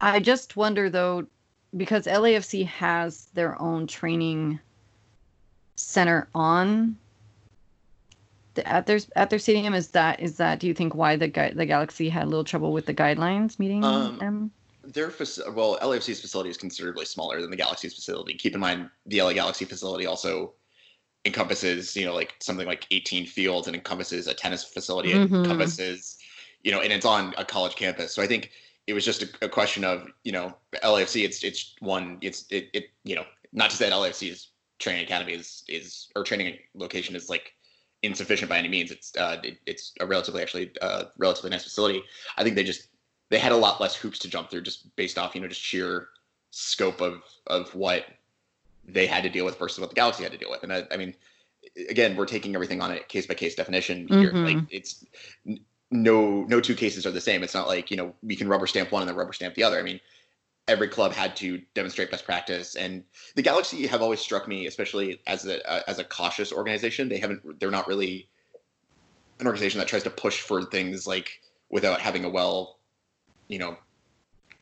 I 0.01 0.19
just 0.19 0.57
wonder 0.57 0.91
though, 0.91 1.27
because 1.77 2.07
LAFC 2.07 2.67
has 2.67 3.27
their 3.35 3.61
own 3.61 3.87
training 3.87 4.59
center 5.77 6.29
on 6.35 6.97
the, 8.55 8.67
at 8.67 8.87
their 8.87 8.99
at 9.15 9.31
their 9.31 9.39
stadium. 9.39 9.75
Is 9.75 9.89
that 9.89 10.21
is 10.21 10.37
that? 10.39 10.59
Do 10.59 10.67
you 10.67 10.75
think 10.75 10.95
why 10.95 11.17
the 11.17 11.29
the 11.55 11.67
Galaxy 11.67 12.09
had 12.09 12.25
a 12.25 12.27
little 12.27 12.45
trouble 12.45 12.73
with 12.73 12.87
the 12.87 12.95
guidelines 12.95 13.59
meeting 13.59 13.85
um, 13.85 14.19
them? 14.19 14.51
Their 14.85 15.09
faci- 15.09 15.53
well, 15.55 15.79
LAFC's 15.81 16.21
facility 16.21 16.51
is 16.51 16.57
considerably 16.57 17.05
smaller 17.05 17.41
than 17.41 17.51
the 17.51 17.57
Galaxy's 17.57 17.95
facility. 17.95 18.35
Keep 18.35 18.55
in 18.55 18.61
mind, 18.61 18.91
the 19.07 19.23
LA 19.23 19.33
Galaxy 19.33 19.65
facility 19.65 20.07
also 20.07 20.55
encompasses, 21.25 21.97
you 21.97 22.05
know, 22.05 22.15
like 22.15 22.35
something 22.41 22.67
like 22.67 22.87
18 22.91 23.27
fields 23.27 23.69
and 23.69 23.77
encompasses 23.77 24.27
a 24.27 24.35
tennis 24.35 24.65
facility, 24.65 25.13
mm-hmm. 25.13 25.37
encompasses, 25.37 26.19
you 26.63 26.73
know, 26.73 26.81
and 26.81 26.93
it's 26.93 27.07
on 27.07 27.35
a 27.39 27.45
college 27.45 27.77
campus. 27.77 28.13
So 28.13 28.23
I 28.23 28.27
think 28.27 28.51
it 28.87 28.95
was 28.95 29.05
just 29.05 29.23
a, 29.23 29.29
a, 29.43 29.49
question 29.49 29.85
of 29.85 30.09
you 30.25 30.33
know 30.33 30.57
LAFC. 30.83 31.25
It's 31.25 31.45
it's 31.45 31.75
one. 31.81 32.19
It's 32.21 32.47
it, 32.51 32.69
it 32.73 32.85
you 33.05 33.15
know 33.15 33.25
not 33.53 33.71
to 33.71 33.77
say 33.77 33.89
that 33.89 33.95
LAFC's 33.95 34.49
training 34.79 35.05
academy 35.05 35.33
is 35.33 35.63
is 35.69 36.09
or 36.17 36.25
training 36.25 36.59
location 36.75 37.15
is 37.15 37.29
like 37.29 37.53
insufficient 38.03 38.49
by 38.49 38.59
any 38.59 38.69
means. 38.69 38.91
It's 38.91 39.17
uh 39.17 39.39
it, 39.45 39.59
it's 39.67 39.93
a 40.01 40.07
relatively 40.07 40.43
actually 40.43 40.73
uh 40.81 41.05
relatively 41.19 41.51
nice 41.51 41.65
facility. 41.65 42.03
I 42.37 42.43
think 42.43 42.57
they 42.57 42.65
just 42.65 42.89
they 43.33 43.39
had 43.39 43.51
a 43.51 43.57
lot 43.57 43.81
less 43.81 43.97
hoops 43.97 44.19
to 44.21 44.29
jump 44.29 44.51
through 44.51 44.61
just 44.61 44.95
based 44.95 45.17
off 45.17 45.35
you 45.35 45.41
know 45.41 45.49
just 45.49 45.61
sheer 45.61 46.09
scope 46.51 47.01
of 47.01 47.23
of 47.47 47.75
what 47.75 48.05
they 48.87 49.07
had 49.07 49.23
to 49.23 49.31
deal 49.31 49.47
with 49.47 49.59
versus 49.59 49.81
what 49.81 49.89
the 49.89 49.95
Galaxy 49.95 50.23
had 50.23 50.33
to 50.33 50.39
deal 50.39 50.51
with. 50.51 50.63
And 50.63 50.73
I, 50.73 50.85
I 50.91 50.97
mean, 50.97 51.15
again, 51.89 52.15
we're 52.15 52.27
taking 52.27 52.55
everything 52.55 52.83
on 52.83 52.91
a 52.91 52.99
case 53.01 53.27
by 53.27 53.35
case 53.35 53.55
definition 53.55 54.07
here. 54.07 54.33
Mm-hmm. 54.33 54.45
Like 54.45 54.57
it's 54.71 55.07
no 55.91 56.45
no 56.45 56.61
two 56.61 56.75
cases 56.75 57.07
are 57.07 57.11
the 57.11 57.23
same. 57.23 57.43
It's 57.43 57.55
not 57.55 57.69
like 57.69 57.91
you 57.91 57.97
know 57.97 58.15
we 58.23 58.37
can 58.37 58.49
rubber 58.49 58.67
stamp 58.67 58.93
one 58.93 59.03
and 59.03 59.09
then 59.09 59.17
rubber 59.17 59.33
stamp 59.33 59.55
the 59.55 59.65
other. 59.65 59.79
I 59.79 59.83
mean, 59.83 59.99
every 60.69 60.89
club 60.89 61.13
had 61.13 61.35
to 61.37 61.63
demonstrate 61.73 62.11
best 62.11 62.27
practice, 62.27 62.77
and 62.77 63.03
the 63.35 63.43
Galaxy 63.43 63.87
have 63.87 64.03
always 64.03 64.21
struck 64.21 64.47
me, 64.47 64.67
especially 64.67 65.23
as 65.27 65.47
a 65.47 65.67
uh, 65.71 65.81
as 65.89 65.99
a 65.99 66.05
cautious 66.05 66.53
organization. 66.53 67.09
They 67.09 67.19
haven't 67.19 67.59
they're 67.59 67.71
not 67.71 67.89
really 67.89 68.29
an 69.41 69.47
organization 69.47 69.79
that 69.79 69.89
tries 69.89 70.03
to 70.03 70.11
push 70.11 70.41
for 70.41 70.65
things 70.65 71.07
like 71.07 71.41
without 71.71 72.01
having 72.01 72.25
a 72.25 72.29
well, 72.29 72.79
you 73.53 73.59
know, 73.59 73.77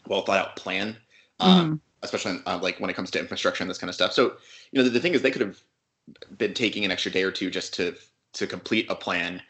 well 0.07 0.23
thought 0.23 0.39
out 0.39 0.57
plan. 0.57 0.97
Um, 1.39 1.65
mm-hmm. 1.65 1.75
Especially 2.03 2.39
uh, 2.47 2.59
like 2.63 2.81
when 2.81 2.91
it 2.91 2.95
comes 2.95 3.11
to 3.13 3.19
infrastructure 3.19 3.63
and 3.63 3.71
this 3.71 3.79
kind 3.79 3.89
of 3.89 3.95
stuff. 3.95 4.13
So, 4.13 4.33
you 4.73 4.79
know, 4.79 4.85
the, 4.85 4.91
the 4.91 5.01
thing 5.01 5.13
is 5.13 5.21
they 5.21 5.31
could 5.31 5.43
have 5.43 5.61
been 6.39 6.55
taking 6.55 6.85
an 6.85 6.91
extra 6.91 7.13
day 7.13 7.23
or 7.23 7.31
two 7.31 7.51
just 7.51 7.75
to 7.75 7.95
to 8.33 8.47
complete 8.47 8.91
a 8.91 8.95
plan 8.95 9.43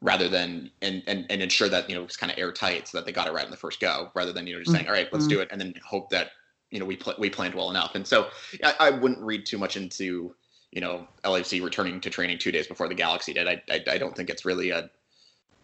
rather 0.00 0.28
than 0.28 0.70
and 0.82 1.02
and, 1.06 1.24
and 1.30 1.42
ensure 1.42 1.68
that 1.68 1.88
you 1.88 1.96
know 1.96 2.02
it's 2.02 2.16
kind 2.16 2.30
of 2.30 2.38
airtight 2.38 2.88
so 2.88 2.98
that 2.98 3.06
they 3.06 3.12
got 3.12 3.26
it 3.26 3.32
right 3.32 3.44
in 3.44 3.50
the 3.50 3.56
first 3.56 3.80
go 3.80 4.10
rather 4.14 4.32
than 4.32 4.46
you 4.46 4.54
know 4.54 4.60
just 4.60 4.72
saying 4.72 4.86
all 4.86 4.92
right 4.92 5.08
let's 5.12 5.26
do 5.26 5.36
mm-hmm. 5.36 5.42
it 5.42 5.48
and 5.50 5.60
then 5.60 5.74
hope 5.84 6.10
that 6.10 6.32
you 6.70 6.78
know 6.78 6.84
we 6.84 6.96
pl- 6.96 7.14
we 7.18 7.30
planned 7.30 7.54
well 7.54 7.70
enough 7.70 7.94
and 7.94 8.06
so 8.06 8.28
I, 8.62 8.74
I, 8.80 8.90
wouldn't 8.90 9.20
read 9.20 9.46
too 9.46 9.56
much 9.56 9.76
into 9.76 10.34
you 10.72 10.80
know 10.80 11.06
LAFC 11.24 11.62
returning 11.62 12.00
to 12.00 12.10
training 12.10 12.38
two 12.38 12.52
days 12.52 12.66
before 12.66 12.88
the 12.88 12.94
Galaxy 12.94 13.32
did 13.32 13.48
I 13.48 13.62
I, 13.70 13.82
I 13.92 13.98
don't 13.98 14.14
think 14.14 14.30
it's 14.30 14.44
really 14.44 14.70
a 14.70 14.90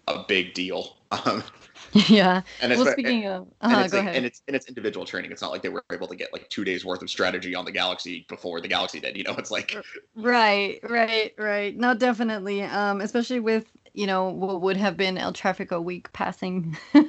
a 0.08 0.24
big 0.26 0.54
deal. 0.54 0.96
Um, 1.26 1.42
yeah. 1.92 2.42
and 2.62 2.70
Well, 2.70 2.86
speaking 2.92 3.26
of, 3.26 3.48
and 3.62 3.74
uh, 3.74 3.80
it's 3.80 3.92
go 3.92 3.98
like, 3.98 4.06
ahead. 4.06 4.16
and 4.18 4.24
it's 4.24 4.42
and 4.46 4.54
it's 4.54 4.66
individual 4.66 5.04
training. 5.04 5.32
It's 5.32 5.42
not 5.42 5.50
like 5.50 5.60
they 5.62 5.68
were 5.70 5.82
able 5.90 6.06
to 6.06 6.14
get 6.14 6.32
like 6.32 6.48
two 6.48 6.62
days 6.62 6.84
worth 6.84 7.02
of 7.02 7.10
strategy 7.10 7.52
on 7.56 7.64
the 7.64 7.72
Galaxy 7.72 8.26
before 8.28 8.60
the 8.60 8.68
Galaxy 8.68 9.00
did. 9.00 9.16
You 9.16 9.24
know, 9.24 9.34
it's 9.38 9.50
like 9.50 9.76
Right, 10.14 10.78
right, 10.84 11.34
right. 11.36 11.76
No, 11.76 11.94
definitely. 11.94 12.62
Um, 12.62 13.00
especially 13.00 13.40
with 13.40 13.64
you 13.92 14.06
know 14.06 14.28
what 14.28 14.60
would 14.60 14.76
have 14.76 14.96
been 14.96 15.18
El 15.18 15.32
Tráfico 15.32 15.82
week 15.82 16.12
passing, 16.12 16.76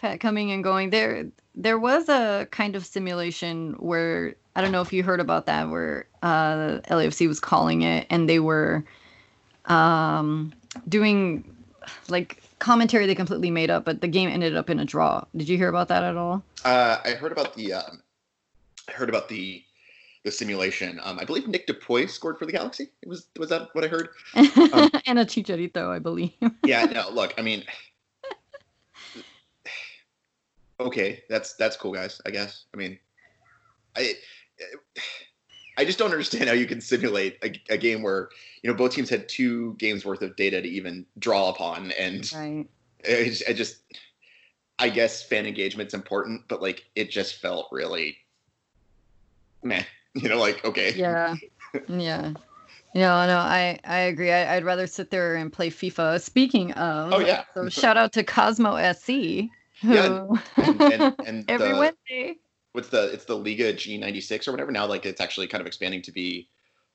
pa- 0.00 0.16
coming 0.18 0.50
and 0.50 0.64
going. 0.64 0.90
There, 0.90 1.26
there 1.54 1.78
was 1.78 2.08
a 2.08 2.48
kind 2.50 2.74
of 2.74 2.84
simulation 2.84 3.74
where 3.74 4.34
I 4.56 4.60
don't 4.60 4.72
know 4.72 4.82
if 4.82 4.92
you 4.92 5.04
heard 5.04 5.20
about 5.20 5.46
that, 5.46 5.70
where 5.70 6.06
uh, 6.24 6.80
LAFC 6.90 7.28
was 7.28 7.38
calling 7.38 7.82
it, 7.82 8.08
and 8.10 8.28
they 8.28 8.40
were 8.40 8.84
um, 9.66 10.52
doing 10.88 11.44
like 12.08 12.42
commentary 12.58 13.06
they 13.06 13.14
completely 13.14 13.50
made 13.50 13.70
up, 13.70 13.84
but 13.84 14.00
the 14.00 14.08
game 14.08 14.28
ended 14.28 14.56
up 14.56 14.70
in 14.70 14.80
a 14.80 14.84
draw. 14.84 15.24
Did 15.36 15.48
you 15.48 15.56
hear 15.56 15.68
about 15.68 15.88
that 15.88 16.02
at 16.02 16.16
all? 16.16 16.42
uh, 16.64 16.98
I 17.04 17.10
heard 17.12 17.32
about 17.32 17.54
the 17.54 17.74
um, 17.74 18.02
I 18.88 18.92
heard 18.92 19.08
about 19.08 19.28
the 19.28 19.62
the 20.24 20.30
simulation. 20.30 21.00
Um, 21.02 21.18
I 21.18 21.24
believe 21.24 21.48
Nick 21.48 21.66
DePuy 21.66 22.10
scored 22.10 22.38
for 22.38 22.44
the 22.44 22.52
Galaxy. 22.52 22.90
Was 23.06 23.26
was 23.38 23.48
that 23.48 23.68
what 23.72 23.84
I 23.84 23.88
heard? 23.88 24.08
and 24.34 25.18
a 25.18 25.24
chicharito, 25.24 25.88
I 25.88 25.98
believe. 25.98 26.32
yeah 26.64 26.84
no 26.84 27.10
look 27.10 27.34
i 27.38 27.42
mean 27.42 27.64
okay 30.80 31.22
that's 31.28 31.54
that's 31.54 31.76
cool 31.76 31.92
guys 31.92 32.20
i 32.26 32.30
guess 32.30 32.64
i 32.74 32.76
mean 32.76 32.98
i 33.96 34.14
i 35.78 35.84
just 35.84 35.98
don't 35.98 36.10
understand 36.12 36.48
how 36.48 36.54
you 36.54 36.66
can 36.66 36.80
simulate 36.80 37.38
a, 37.42 37.74
a 37.74 37.76
game 37.78 38.02
where 38.02 38.28
you 38.62 38.70
know 38.70 38.76
both 38.76 38.92
teams 38.92 39.08
had 39.10 39.28
two 39.28 39.74
games 39.74 40.04
worth 40.04 40.22
of 40.22 40.34
data 40.36 40.60
to 40.62 40.68
even 40.68 41.04
draw 41.18 41.48
upon 41.48 41.90
and 41.92 42.32
right. 42.34 42.66
it, 43.00 43.24
just- 43.26 43.48
it 43.48 43.54
just 43.54 43.76
i 44.78 44.88
guess 44.88 45.22
fan 45.22 45.46
engagement's 45.46 45.94
important 45.94 46.42
but 46.48 46.60
like 46.62 46.84
it 46.94 47.10
just 47.10 47.36
felt 47.40 47.68
really 47.70 48.16
meh 49.62 49.82
you 50.14 50.28
know 50.28 50.38
like 50.38 50.64
okay 50.64 50.92
Yeah. 50.92 51.34
Yeah. 51.88 52.32
No, 52.92 53.24
no, 53.28 53.36
I 53.38 53.78
I 53.84 53.98
agree. 54.00 54.32
I, 54.32 54.56
I'd 54.56 54.64
rather 54.64 54.88
sit 54.88 55.10
there 55.12 55.36
and 55.36 55.52
play 55.52 55.70
FIFA. 55.70 56.20
Speaking 56.20 56.72
of, 56.72 57.12
Oh, 57.12 57.20
yeah. 57.20 57.44
So 57.54 57.68
shout 57.68 57.96
out 57.96 58.12
to 58.14 58.24
Cosmo 58.24 58.74
SC, 58.92 59.06
who 59.82 59.94
Yeah, 59.94 60.26
and, 60.56 60.80
and, 60.82 61.14
and 61.24 61.44
every 61.48 61.72
the- 61.72 61.78
Wednesday. 61.78 62.36
What's 62.72 62.88
the 62.88 63.12
it's 63.12 63.24
the 63.24 63.36
Liga 63.36 63.72
G96 63.72 64.46
or 64.48 64.52
whatever 64.52 64.70
now 64.70 64.86
like 64.86 65.06
it's 65.06 65.20
actually 65.20 65.46
kind 65.46 65.60
of 65.60 65.66
expanding 65.66 66.02
to 66.02 66.12
be 66.12 66.48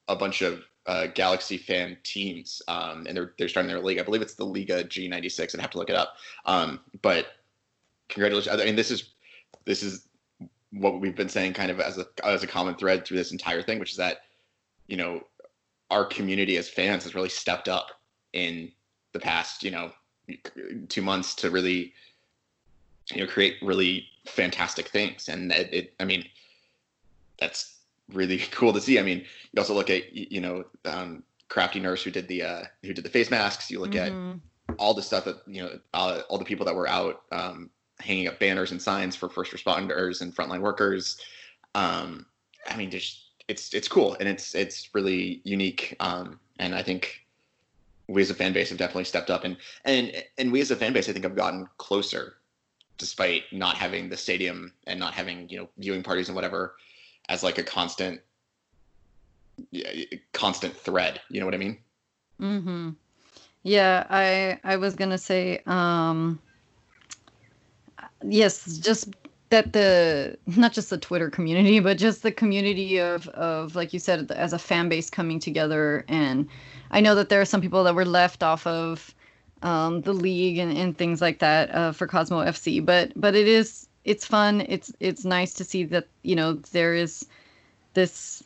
a 0.07 0.15
bunch 0.15 0.41
of 0.41 0.63
uh, 0.85 1.07
Galaxy 1.07 1.57
fan 1.57 1.97
teams 2.03 2.61
um, 2.67 3.05
and 3.07 3.17
they're 3.17 3.33
they're 3.37 3.49
starting 3.49 3.69
their 3.69 3.81
league. 3.81 3.99
I 3.99 4.03
believe 4.03 4.21
it's 4.21 4.35
the 4.35 4.45
Liga 4.45 4.83
G96 4.83 5.55
I'd 5.55 5.61
have 5.61 5.71
to 5.71 5.77
look 5.77 5.89
it 5.89 5.95
up. 5.95 6.15
Um, 6.45 6.79
but 7.01 7.27
congratulations. 8.09 8.59
I 8.59 8.65
mean 8.65 8.75
this 8.75 8.91
is 8.91 9.11
this 9.65 9.83
is 9.83 10.07
what 10.71 10.99
we've 10.99 11.15
been 11.15 11.29
saying 11.29 11.53
kind 11.53 11.71
of 11.71 11.79
as 11.79 11.97
a 11.97 12.05
as 12.23 12.43
a 12.43 12.47
common 12.47 12.75
thread 12.75 13.05
through 13.05 13.17
this 13.17 13.31
entire 13.31 13.61
thing 13.61 13.79
which 13.79 13.91
is 13.91 13.97
that 13.97 14.19
you 14.87 14.97
know 14.97 15.21
our 15.89 16.05
community 16.05 16.57
as 16.57 16.67
fans 16.67 17.03
has 17.03 17.15
really 17.15 17.29
stepped 17.29 17.67
up 17.67 17.87
in 18.33 18.71
the 19.13 19.19
past 19.19 19.63
you 19.63 19.71
know 19.71 19.91
two 20.89 21.01
months 21.01 21.35
to 21.35 21.49
really 21.49 21.93
you 23.11 23.21
know 23.21 23.27
create 23.27 23.55
really 23.61 24.07
fantastic 24.27 24.87
things. 24.89 25.29
And 25.29 25.51
it, 25.51 25.73
it 25.73 25.93
i 25.99 26.05
mean 26.05 26.25
that's 27.39 27.79
really 28.13 28.37
cool 28.51 28.73
to 28.73 28.81
see. 28.81 28.99
I 28.99 29.03
mean 29.03 29.19
you 29.19 29.59
also 29.59 29.73
look 29.73 29.89
at 29.89 30.13
you 30.13 30.41
know 30.41 30.65
um 30.85 31.23
crafty 31.47 31.79
nurse 31.79 32.03
who 32.03 32.11
did 32.11 32.27
the 32.27 32.43
uh 32.43 32.63
who 32.83 32.93
did 32.93 33.03
the 33.03 33.09
face 33.09 33.29
masks. 33.31 33.69
You 33.71 33.79
look 33.79 33.91
Mhm. 33.91 34.39
at 34.69 34.77
all 34.79 34.93
the 34.93 35.01
stuff 35.01 35.25
that 35.25 35.37
you 35.47 35.61
know 35.61 35.79
uh, 35.93 36.21
all 36.29 36.37
the 36.37 36.45
people 36.45 36.65
that 36.65 36.75
were 36.75 36.87
out 36.87 37.23
um 37.31 37.69
hanging 37.99 38.27
up 38.27 38.39
banners 38.39 38.71
and 38.71 38.81
signs 38.81 39.15
for 39.15 39.29
first 39.29 39.51
responders 39.53 40.21
and 40.21 40.35
frontline 40.35 40.61
workers. 40.61 41.17
Um 41.75 42.25
i 42.67 42.75
mean 42.75 42.89
just 42.89 43.21
it's 43.47 43.73
it's 43.73 43.87
cool. 43.87 44.17
And 44.19 44.27
it's 44.27 44.55
it's 44.55 44.89
really 44.93 45.41
unique. 45.43 45.95
Um 45.99 46.39
and 46.59 46.73
i 46.75 46.81
think 46.81 47.21
we 48.07 48.21
as 48.21 48.29
a 48.29 48.35
fan 48.35 48.53
base 48.53 48.69
have 48.69 48.77
definitely 48.77 49.03
stepped 49.05 49.29
up. 49.29 49.43
And 49.43 49.57
and 49.85 50.23
and 50.37 50.51
we 50.51 50.61
as 50.61 50.71
a 50.71 50.75
fan 50.75 50.93
base 50.93 51.09
i 51.09 51.13
think 51.13 51.25
have 51.25 51.35
gotten 51.35 51.67
closer 51.77 52.37
despite 52.97 53.43
not 53.51 53.75
having 53.75 54.09
the 54.09 54.17
stadium 54.17 54.73
and 54.87 54.99
not 54.99 55.13
having 55.13 55.49
you 55.49 55.57
know 55.57 55.69
viewing 55.77 56.03
parties 56.03 56.29
and 56.29 56.35
whatever 56.35 56.75
as 57.29 57.43
like 57.43 57.57
a 57.57 57.63
constant 57.63 58.21
constant 60.33 60.75
thread 60.75 61.21
you 61.29 61.39
know 61.39 61.45
what 61.45 61.55
i 61.55 61.57
mean 61.57 61.77
Mm-hmm. 62.41 62.91
Yeah, 63.63 64.05
I 64.09 64.59
I 64.63 64.77
was 64.77 64.95
gonna 64.95 65.17
say, 65.17 65.61
um, 65.65 66.39
yes, 68.23 68.77
just 68.77 69.09
that 69.49 69.73
the 69.73 70.37
not 70.45 70.73
just 70.73 70.89
the 70.89 70.97
Twitter 70.97 71.29
community, 71.29 71.79
but 71.79 71.97
just 71.97 72.23
the 72.23 72.31
community 72.31 72.99
of 72.99 73.27
of 73.29 73.75
like 73.75 73.93
you 73.93 73.99
said, 73.99 74.31
as 74.31 74.53
a 74.53 74.59
fan 74.59 74.89
base 74.89 75.09
coming 75.09 75.39
together. 75.39 76.05
And 76.07 76.47
I 76.91 77.01
know 77.01 77.15
that 77.15 77.29
there 77.29 77.41
are 77.41 77.45
some 77.45 77.61
people 77.61 77.83
that 77.85 77.95
were 77.95 78.05
left 78.05 78.43
off 78.43 78.67
of 78.67 79.14
um, 79.65 80.01
the 80.01 80.13
league 80.13 80.59
and, 80.59 80.77
and 80.77 80.95
things 80.95 81.21
like 81.21 81.39
that 81.39 81.73
uh, 81.73 81.91
for 81.91 82.05
Cosmo 82.05 82.41
FC, 82.41 82.85
but 82.85 83.11
but 83.15 83.35
it 83.35 83.47
is 83.47 83.89
it's 84.05 84.23
fun. 84.23 84.61
It's 84.69 84.93
it's 84.99 85.25
nice 85.25 85.55
to 85.55 85.63
see 85.63 85.83
that 85.85 86.07
you 86.21 86.35
know 86.35 86.53
there 86.71 86.93
is 86.93 87.25
this 87.95 88.43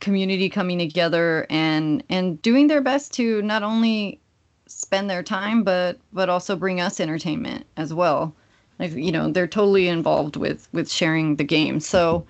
community 0.00 0.48
coming 0.48 0.78
together 0.78 1.46
and 1.50 2.02
and 2.10 2.42
doing 2.42 2.66
their 2.66 2.80
best 2.80 3.12
to 3.14 3.40
not 3.42 3.62
only 3.62 4.20
spend 4.66 5.08
their 5.08 5.22
time 5.22 5.62
but 5.62 5.98
but 6.12 6.28
also 6.28 6.54
bring 6.54 6.80
us 6.80 6.98
entertainment 6.98 7.64
as 7.76 7.94
well. 7.94 8.34
Like 8.80 8.92
you 8.92 9.12
know 9.12 9.30
they're 9.30 9.46
totally 9.46 9.86
involved 9.86 10.34
with 10.34 10.68
with 10.72 10.90
sharing 10.90 11.36
the 11.36 11.44
game. 11.44 11.80
So 11.80 12.26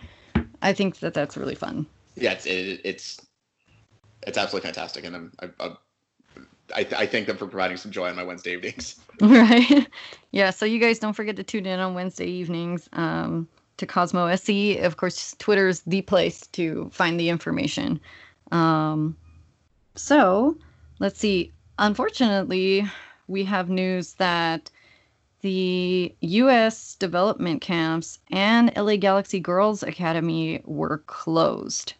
i 0.60 0.72
think 0.72 0.98
that 0.98 1.14
that's 1.14 1.36
really 1.38 1.54
fun. 1.54 1.86
Yeah 2.16 2.32
it's 2.32 2.44
it, 2.44 2.82
it's 2.84 3.18
it's 4.26 4.36
absolutely 4.36 4.66
fantastic. 4.66 5.04
And 5.04 5.16
i'm 5.16 5.32
I, 5.58 5.70
I, 6.74 6.80
I, 6.80 6.86
I 6.98 7.06
thank 7.06 7.26
them 7.26 7.36
for 7.36 7.46
providing 7.46 7.76
some 7.76 7.90
joy 7.90 8.08
on 8.08 8.16
my 8.16 8.24
wednesday 8.24 8.52
evenings. 8.52 8.96
Right. 9.20 9.88
Yeah 10.30 10.50
so 10.50 10.64
you 10.64 10.78
guys 10.78 10.98
don't 10.98 11.14
forget 11.14 11.36
to 11.36 11.42
tune 11.42 11.66
in 11.66 11.80
on 11.80 11.94
wednesday 11.94 12.26
evenings 12.26 12.88
um 12.92 13.48
to 13.78 13.86
cosmo 13.86 14.34
se 14.34 14.78
of 14.78 14.96
course 14.96 15.34
Twitter 15.38 15.68
is 15.68 15.82
the 15.82 16.02
place 16.02 16.46
to 16.48 16.88
find 16.92 17.18
the 17.18 17.28
information. 17.28 18.00
Um 18.52 19.16
so 19.94 20.56
let's 20.98 21.18
see. 21.18 21.52
Unfortunately 21.78 22.84
we 23.26 23.44
have 23.44 23.68
news 23.68 24.14
that 24.14 24.70
the 25.40 26.14
US 26.20 26.96
development 26.96 27.60
camps 27.60 28.18
and 28.30 28.72
LA 28.76 28.96
Galaxy 28.96 29.38
Girls 29.38 29.82
Academy 29.82 30.60
were 30.64 30.98
closed. 31.06 31.94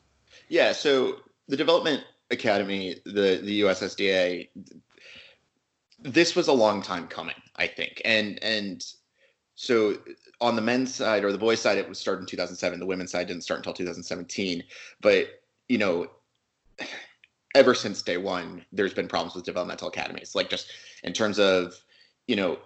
Yeah, 0.48 0.72
so 0.72 1.16
the 1.46 1.56
Development 1.56 2.02
Academy, 2.30 2.96
the 3.04 3.40
the 3.42 3.62
USSDA, 3.62 4.48
this 6.00 6.36
was 6.36 6.48
a 6.48 6.52
long 6.52 6.82
time 6.82 7.08
coming, 7.08 7.34
I 7.56 7.66
think, 7.66 8.02
and 8.04 8.42
and 8.42 8.84
so 9.54 9.98
on 10.40 10.54
the 10.54 10.62
men's 10.62 10.94
side 10.94 11.24
or 11.24 11.32
the 11.32 11.38
boys' 11.38 11.60
side, 11.60 11.78
it 11.78 11.88
was 11.88 11.98
started 11.98 12.20
in 12.20 12.26
2007. 12.26 12.78
The 12.78 12.86
women's 12.86 13.10
side 13.10 13.26
didn't 13.26 13.42
start 13.42 13.58
until 13.58 13.72
2017, 13.72 14.62
but 15.00 15.42
you 15.68 15.78
know, 15.78 16.08
ever 17.54 17.74
since 17.74 18.02
day 18.02 18.18
one, 18.18 18.64
there's 18.72 18.94
been 18.94 19.08
problems 19.08 19.34
with 19.34 19.44
developmental 19.44 19.88
academies, 19.88 20.34
like 20.34 20.50
just 20.50 20.70
in 21.02 21.12
terms 21.12 21.38
of 21.38 21.74
you 22.26 22.36
know 22.36 22.58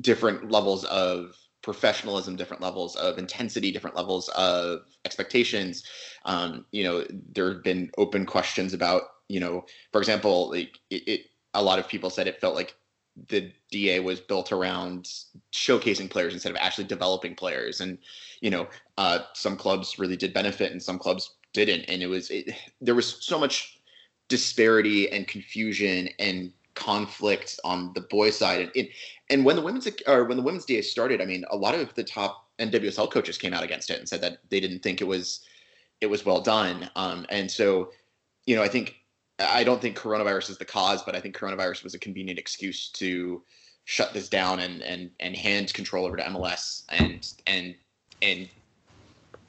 different 0.00 0.50
levels 0.50 0.84
of 0.84 1.36
professionalism, 1.66 2.36
different 2.36 2.62
levels 2.62 2.94
of 2.94 3.18
intensity, 3.18 3.72
different 3.72 3.96
levels 3.96 4.28
of 4.36 4.82
expectations. 5.04 5.82
Um, 6.24 6.64
you 6.70 6.84
know, 6.84 7.04
there 7.32 7.52
have 7.52 7.64
been 7.64 7.90
open 7.98 8.24
questions 8.24 8.72
about, 8.72 9.02
you 9.28 9.40
know, 9.40 9.66
for 9.90 10.00
example, 10.00 10.48
like 10.48 10.78
it, 10.90 11.08
it, 11.08 11.20
a 11.54 11.62
lot 11.62 11.80
of 11.80 11.88
people 11.88 12.08
said 12.08 12.28
it 12.28 12.40
felt 12.40 12.54
like 12.54 12.76
the 13.30 13.50
DA 13.72 13.98
was 13.98 14.20
built 14.20 14.52
around 14.52 15.10
showcasing 15.52 16.08
players 16.08 16.34
instead 16.34 16.52
of 16.52 16.58
actually 16.60 16.84
developing 16.84 17.34
players. 17.34 17.80
And, 17.80 17.98
you 18.40 18.50
know, 18.50 18.68
uh, 18.96 19.20
some 19.34 19.56
clubs 19.56 19.98
really 19.98 20.16
did 20.16 20.32
benefit 20.32 20.70
and 20.70 20.80
some 20.80 21.00
clubs 21.00 21.34
didn't. 21.52 21.86
And 21.88 22.00
it 22.00 22.06
was, 22.06 22.30
it, 22.30 22.54
there 22.80 22.94
was 22.94 23.24
so 23.26 23.40
much 23.40 23.80
disparity 24.28 25.10
and 25.10 25.26
confusion 25.26 26.10
and 26.20 26.52
conflict 26.76 27.58
on 27.64 27.92
the 27.94 28.02
boys 28.02 28.36
side. 28.36 28.60
And 28.60 28.70
it, 28.76 28.90
and 29.30 29.44
when 29.44 29.56
the 29.56 29.62
women's 29.62 29.88
or 30.06 30.24
when 30.24 30.36
the 30.36 30.42
women's 30.42 30.64
DA 30.64 30.82
started, 30.82 31.20
I 31.20 31.24
mean, 31.24 31.44
a 31.50 31.56
lot 31.56 31.74
of 31.74 31.94
the 31.94 32.04
top 32.04 32.48
NWSL 32.58 33.10
coaches 33.10 33.38
came 33.38 33.52
out 33.52 33.64
against 33.64 33.90
it 33.90 33.98
and 33.98 34.08
said 34.08 34.20
that 34.22 34.38
they 34.50 34.60
didn't 34.60 34.82
think 34.82 35.00
it 35.00 35.06
was 35.06 35.40
it 36.00 36.06
was 36.06 36.24
well 36.24 36.40
done. 36.40 36.90
Um, 36.94 37.26
and 37.28 37.50
so, 37.50 37.90
you 38.44 38.54
know, 38.54 38.62
I 38.62 38.68
think 38.68 38.96
I 39.38 39.64
don't 39.64 39.80
think 39.80 39.98
coronavirus 39.98 40.50
is 40.50 40.58
the 40.58 40.64
cause, 40.64 41.02
but 41.02 41.16
I 41.16 41.20
think 41.20 41.36
coronavirus 41.36 41.84
was 41.84 41.94
a 41.94 41.98
convenient 41.98 42.38
excuse 42.38 42.88
to 42.90 43.42
shut 43.84 44.12
this 44.12 44.28
down 44.28 44.60
and 44.60 44.82
and 44.82 45.10
and 45.20 45.36
hand 45.36 45.74
control 45.74 46.06
over 46.06 46.16
to 46.16 46.22
MLS 46.24 46.84
and 46.90 47.32
and 47.46 47.74
and 48.22 48.48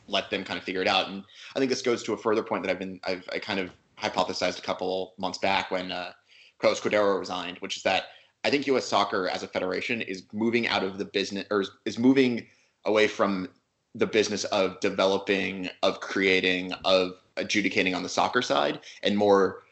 let 0.07 0.29
them 0.29 0.43
kind 0.43 0.57
of 0.57 0.63
figure 0.63 0.81
it 0.81 0.87
out. 0.87 1.09
And 1.09 1.23
I 1.55 1.59
think 1.59 1.69
this 1.69 1.81
goes 1.81 2.01
to 2.03 2.13
a 2.13 2.17
further 2.17 2.43
point 2.43 2.63
that 2.63 2.71
I've 2.71 2.79
been 2.79 2.99
I've 3.03 3.27
I 3.31 3.37
kind 3.37 3.59
of 3.59 3.69
hypothesized 4.01 4.57
a 4.57 4.61
couple 4.61 5.13
months 5.17 5.37
back 5.37 5.69
when 5.69 5.91
uh, 5.91 6.13
Carlos 6.59 6.79
Cordeiro 6.79 7.19
resigned, 7.19 7.57
which 7.59 7.77
is 7.77 7.83
that 7.83 8.05
I 8.47 8.49
think 8.49 8.65
U.S. 8.67 8.85
Soccer 8.85 9.27
as 9.27 9.43
a 9.43 9.47
federation 9.47 9.99
is 9.99 10.23
moving 10.31 10.69
out 10.69 10.81
of 10.81 10.97
the 10.97 11.03
business 11.03 11.45
or 11.51 11.65
is 11.83 11.99
moving 11.99 12.47
away 12.85 13.05
from 13.05 13.49
the 13.93 14.07
business 14.07 14.45
of 14.45 14.79
developing, 14.79 15.69
of 15.83 15.99
creating, 15.99 16.71
of 16.85 17.15
adjudicating 17.35 17.93
on 17.93 18.03
the 18.03 18.09
soccer 18.09 18.41
side, 18.41 18.79
and 19.03 19.17
more 19.17 19.63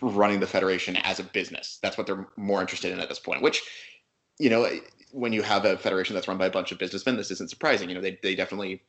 running 0.00 0.38
the 0.38 0.46
federation 0.46 0.98
as 0.98 1.18
a 1.18 1.24
business. 1.24 1.80
That's 1.82 1.98
what 1.98 2.06
they're 2.06 2.28
more 2.36 2.60
interested 2.60 2.92
in 2.92 3.00
at 3.00 3.08
this 3.08 3.18
point. 3.18 3.42
Which, 3.42 3.60
you 4.38 4.50
know, 4.50 4.70
when 5.10 5.32
you 5.32 5.42
have 5.42 5.64
a 5.64 5.76
federation 5.76 6.14
that's 6.14 6.28
run 6.28 6.38
by 6.38 6.46
a 6.46 6.50
bunch 6.50 6.70
of 6.70 6.78
businessmen, 6.78 7.16
this 7.16 7.32
isn't 7.32 7.50
surprising. 7.50 7.88
You 7.88 7.96
know, 7.96 8.00
they 8.00 8.20
they 8.22 8.36
definitely 8.36 8.82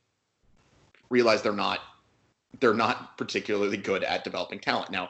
realize 1.09 1.41
they're 1.41 1.53
not 1.53 1.79
they're 2.59 2.75
not 2.75 3.17
particularly 3.17 3.77
good 3.77 4.03
at 4.03 4.23
developing 4.23 4.59
talent. 4.59 4.91
Now, 4.91 5.09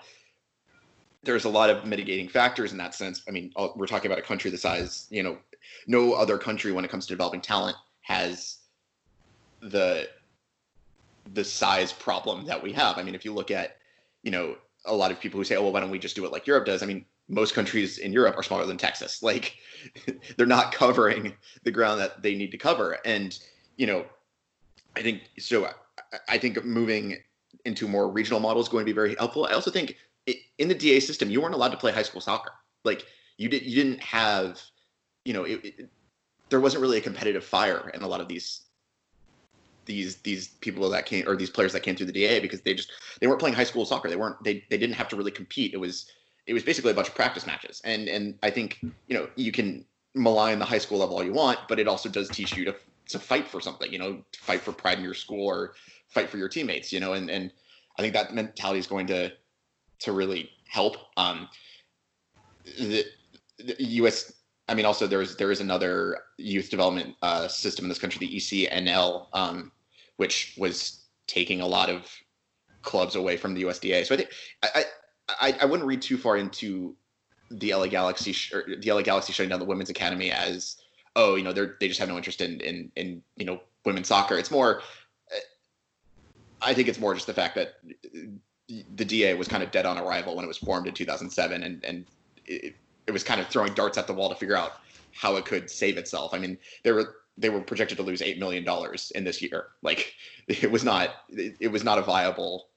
there's 1.24 1.46
a 1.46 1.50
lot 1.50 1.70
of 1.70 1.86
mitigating 1.86 2.28
factors 2.28 2.72
in 2.72 2.78
that 2.80 2.96
sense. 2.96 3.22
I 3.28 3.32
mean, 3.32 3.52
we're 3.76 3.88
talking 3.88 4.12
about 4.12 4.20
a 4.20 4.26
country 4.26 4.50
the 4.50 4.58
size, 4.58 5.08
you 5.10 5.22
know, 5.22 5.38
no 5.88 6.14
other 6.14 6.38
country 6.38 6.72
when 6.72 6.84
it 6.84 6.90
comes 6.90 7.06
to 7.06 7.14
developing 7.14 7.42
talent 7.42 7.78
has 8.02 8.58
the 9.62 10.10
the 11.34 11.44
size 11.44 11.94
problem 11.94 12.46
that 12.46 12.62
we 12.62 12.74
have. 12.74 12.98
I 12.98 13.04
mean, 13.04 13.14
if 13.14 13.24
you 13.24 13.34
look 13.34 13.52
at, 13.52 13.78
you 14.24 14.32
know, 14.32 14.56
a 14.86 14.96
lot 14.96 15.12
of 15.12 15.20
people 15.20 15.40
who 15.40 15.44
say, 15.44 15.56
"Oh, 15.56 15.62
well, 15.62 15.72
why 15.74 15.80
don't 15.80 15.92
we 15.92 16.00
just 16.00 16.16
do 16.16 16.26
it 16.26 16.32
like 16.32 16.48
Europe 16.48 16.66
does?" 16.66 16.82
I 16.82 16.88
mean, 16.88 17.06
most 17.30 17.54
countries 17.54 18.00
in 18.00 18.12
Europe 18.12 18.36
are 18.38 18.44
smaller 18.44 18.66
than 18.66 18.78
Texas. 18.78 19.22
Like, 19.32 19.56
they're 20.38 20.48
not 20.48 20.74
covering 20.74 21.34
the 21.64 21.72
ground 21.72 22.02
that 22.02 22.24
they 22.24 22.36
need 22.36 22.52
to 22.52 22.58
cover, 22.58 22.98
and 23.06 23.38
you 23.78 23.86
know, 23.86 24.06
I 24.96 25.04
think 25.04 25.22
so. 25.40 25.70
I 26.28 26.38
think 26.40 26.64
moving 26.66 27.18
into 27.66 27.88
more 27.88 28.10
regional 28.10 28.40
models 28.40 28.68
going 28.68 28.82
to 28.82 28.90
be 28.90 28.96
very 28.96 29.16
helpful. 29.16 29.46
I 29.46 29.54
also 29.54 29.70
think 29.70 29.96
in 30.28 30.68
the 30.68 30.76
DA 30.76 31.00
system, 31.00 31.30
you 31.30 31.42
weren't 31.42 31.56
allowed 31.56 31.72
to 31.72 31.78
play 31.78 31.92
high 31.92 32.04
school 32.04 32.22
soccer. 32.22 32.52
Like, 32.84 33.06
you 33.38 33.50
did, 33.50 33.64
you 33.64 33.76
didn't 33.76 34.02
have, 34.02 34.62
you 35.26 35.34
know, 35.34 35.44
it, 35.44 35.64
it, 35.64 35.90
there 36.50 36.60
wasn't 36.60 36.82
really 36.82 36.98
a 36.98 37.02
competitive 37.02 37.44
fire 37.44 37.90
in 37.94 38.02
a 38.02 38.08
lot 38.08 38.22
of 38.22 38.28
these 38.28 38.64
these 39.86 40.18
these 40.18 40.50
people 40.62 40.90
that 40.90 41.06
came 41.06 41.28
or 41.28 41.36
these 41.36 41.50
players 41.50 41.74
that 41.74 41.82
came 41.82 41.96
through 41.96 42.06
the 42.06 42.12
DA 42.12 42.40
because 42.40 42.62
they 42.62 42.74
just 42.74 42.92
they 43.20 43.28
weren't 43.28 43.40
playing 43.40 43.56
high 43.56 43.64
school 43.64 43.86
soccer. 43.86 44.10
They 44.10 44.16
weren't 44.16 44.42
they 44.44 44.64
they 44.70 44.78
didn't 44.78 44.96
have 44.96 45.08
to 45.10 45.16
really 45.16 45.32
compete. 45.32 45.74
It 45.74 45.78
was 45.78 46.12
it 46.48 46.54
was 46.54 46.64
basically 46.64 46.92
a 46.92 46.94
bunch 46.94 47.08
of 47.08 47.16
practice 47.16 47.46
matches. 47.48 47.82
And 47.84 48.08
and 48.08 48.38
I 48.44 48.52
think 48.52 48.80
you 48.82 49.18
know 49.18 49.28
you 49.36 49.52
can 49.52 49.86
malign 50.14 50.60
the 50.60 50.66
high 50.66 50.78
school 50.78 51.00
level 51.00 51.16
all 51.16 51.24
you 51.24 51.34
want, 51.34 51.60
but 51.68 51.80
it 51.80 51.88
also 51.88 52.10
does 52.10 52.30
teach 52.30 52.56
you 52.56 52.66
to 52.66 52.76
to 53.10 53.20
fight 53.20 53.48
for 53.48 53.60
something. 53.60 53.92
You 53.92 54.00
know, 54.00 54.24
fight 54.38 54.62
for 54.62 54.72
pride 54.72 54.98
in 54.98 55.04
your 55.04 55.14
school 55.14 55.46
or 55.46 55.74
fight 56.08 56.30
for 56.30 56.38
your 56.38 56.50
teammates. 56.50 56.94
You 56.94 57.00
know, 57.00 57.14
and 57.14 57.30
and 57.30 57.52
I 57.98 58.02
think 58.02 58.14
that 58.14 58.34
mentality 58.34 58.80
is 58.80 58.88
going 58.88 59.08
to 59.08 59.32
to 60.02 60.12
really 60.12 60.50
help. 60.68 60.98
Um, 61.18 61.48
the, 62.66 63.06
the 63.58 63.76
U.S. 63.80 64.34
I 64.68 64.76
mean, 64.76 64.86
also 64.86 65.08
there 65.08 65.22
is 65.22 65.36
there 65.36 65.52
is 65.52 65.62
another 65.62 66.20
youth 66.38 66.70
development 66.70 67.16
uh, 67.22 67.48
system 67.48 67.86
in 67.86 67.90
this 67.90 68.00
country, 68.00 68.26
the 68.26 68.38
ECNL, 68.38 69.28
um, 69.34 69.72
which 70.18 70.56
was 70.58 71.06
taking 71.28 71.62
a 71.62 71.68
lot 71.68 71.90
of 71.90 72.10
clubs 72.82 73.16
away 73.16 73.38
from 73.38 73.54
the 73.54 73.64
USDA. 73.64 74.06
So 74.06 74.16
I 74.16 74.18
think 74.18 74.30
I 74.64 74.86
I, 75.40 75.58
I 75.62 75.66
wouldn't 75.66 75.88
read 75.88 76.02
too 76.02 76.18
far 76.18 76.38
into 76.38 76.96
the 77.50 77.74
LA 77.74 77.88
Galaxy 77.88 78.36
or 78.56 78.64
the 78.80 78.92
LA 78.92 79.02
Galaxy 79.02 79.34
shutting 79.34 79.50
down 79.50 79.60
the 79.60 79.66
women's 79.66 79.90
academy 79.90 80.32
as 80.32 80.78
oh 81.16 81.36
you 81.36 81.44
know 81.44 81.54
they're 81.54 81.76
they 81.80 81.88
just 81.88 82.00
have 82.00 82.10
no 82.10 82.18
interest 82.18 82.42
in 82.42 82.60
in 82.62 82.92
in 82.96 83.22
you 83.38 83.46
know 83.46 83.62
women's 83.86 84.08
soccer. 84.08 84.38
It's 84.38 84.52
more 84.52 84.82
I 86.62 86.74
think 86.74 86.88
it's 86.88 87.00
more 87.00 87.14
just 87.14 87.28
the 87.28 87.34
fact 87.34 87.56
that 87.56 87.76
the 88.96 89.06
DA 89.06 89.34
was 89.34 89.48
kind 89.48 89.64
of 89.64 89.72
dead 89.72 89.86
on 89.86 89.98
arrival 89.98 90.36
when 90.36 90.46
it 90.46 90.48
was 90.48 90.58
formed 90.58 90.88
in 90.88 90.94
2007, 90.94 91.64
and 91.64 91.84
and 91.84 92.06
it, 92.46 92.76
it 93.08 93.12
was 93.12 93.24
kind 93.24 93.42
of 93.42 93.48
throwing 93.48 93.74
darts 93.74 93.98
at 93.98 94.08
the 94.08 94.14
wall 94.14 94.30
to 94.30 94.36
figure 94.36 94.56
out 94.56 94.82
how 95.14 95.36
it 95.36 95.46
could 95.46 95.70
save 95.70 95.98
itself. 95.98 96.34
I 96.34 96.40
mean, 96.40 96.58
they 96.84 96.92
were 96.92 97.16
they 97.38 97.50
were 97.50 97.62
projected 97.62 97.98
to 97.98 98.04
lose 98.04 98.22
eight 98.22 98.40
million 98.40 98.64
dollars 98.64 99.12
in 99.16 99.24
this 99.24 99.42
year. 99.42 99.68
Like 99.82 100.14
it 100.48 100.72
was 100.72 100.84
not 100.84 101.10
it, 101.30 101.56
it, 101.60 101.68
was 101.70 101.84
not 101.84 101.98
a 101.98 102.02
viable, 102.02 102.68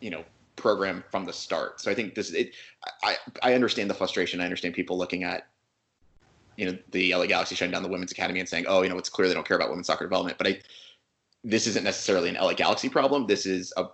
you 0.00 0.10
know, 0.10 0.24
program 0.56 1.04
from 1.10 1.24
the 1.24 1.32
start. 1.32 1.80
So 1.80 1.90
I 1.90 1.94
think 1.94 2.14
this 2.14 2.32
it 2.32 2.54
I 3.02 3.16
I 3.42 3.54
understand 3.54 3.90
the 3.90 3.94
frustration. 3.94 4.40
I 4.40 4.44
understand 4.44 4.74
people 4.74 4.98
looking 4.98 5.24
at 5.24 5.46
you 6.56 6.66
know 6.66 6.78
the 6.90 7.14
LA 7.14 7.26
Galaxy 7.26 7.54
shutting 7.54 7.72
down 7.72 7.82
the 7.82 7.88
women's 7.88 8.12
academy 8.12 8.40
and 8.40 8.48
saying, 8.48 8.64
oh, 8.68 8.82
you 8.82 8.88
know, 8.88 8.98
it's 8.98 9.08
clear 9.08 9.28
they 9.28 9.34
don't 9.34 9.46
care 9.46 9.56
about 9.56 9.70
women's 9.70 9.86
soccer 9.86 10.04
development. 10.04 10.38
But 10.38 10.46
I 10.46 10.60
this 11.44 11.66
isn't 11.66 11.84
necessarily 11.84 12.30
an 12.30 12.36
LA 12.36 12.54
Galaxy 12.54 12.88
problem. 12.88 13.26
This 13.26 13.44
is 13.44 13.72
a 13.76 13.86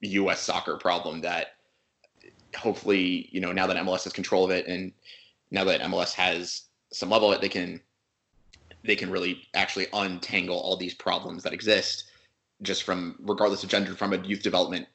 U.S. 0.00 0.40
soccer 0.40 0.76
problem 0.76 1.20
that 1.22 1.56
hopefully, 2.56 3.28
you 3.32 3.40
know, 3.40 3.52
now 3.52 3.66
that 3.66 3.76
MLS 3.76 4.04
has 4.04 4.12
control 4.12 4.44
of 4.44 4.50
it 4.50 4.66
and 4.66 4.92
now 5.50 5.64
that 5.64 5.80
MLS 5.82 6.12
has 6.14 6.62
some 6.92 7.10
level 7.10 7.32
it, 7.32 7.40
they 7.40 7.48
can 7.48 7.80
they 8.84 8.96
can 8.96 9.10
really 9.10 9.42
actually 9.54 9.86
untangle 9.92 10.58
all 10.58 10.76
these 10.76 10.94
problems 10.94 11.42
that 11.42 11.52
exist 11.52 12.04
just 12.62 12.84
from 12.84 13.16
regardless 13.20 13.62
of 13.62 13.68
gender 13.68 13.94
from 13.94 14.12
a 14.12 14.18
youth 14.18 14.42
development 14.42 14.86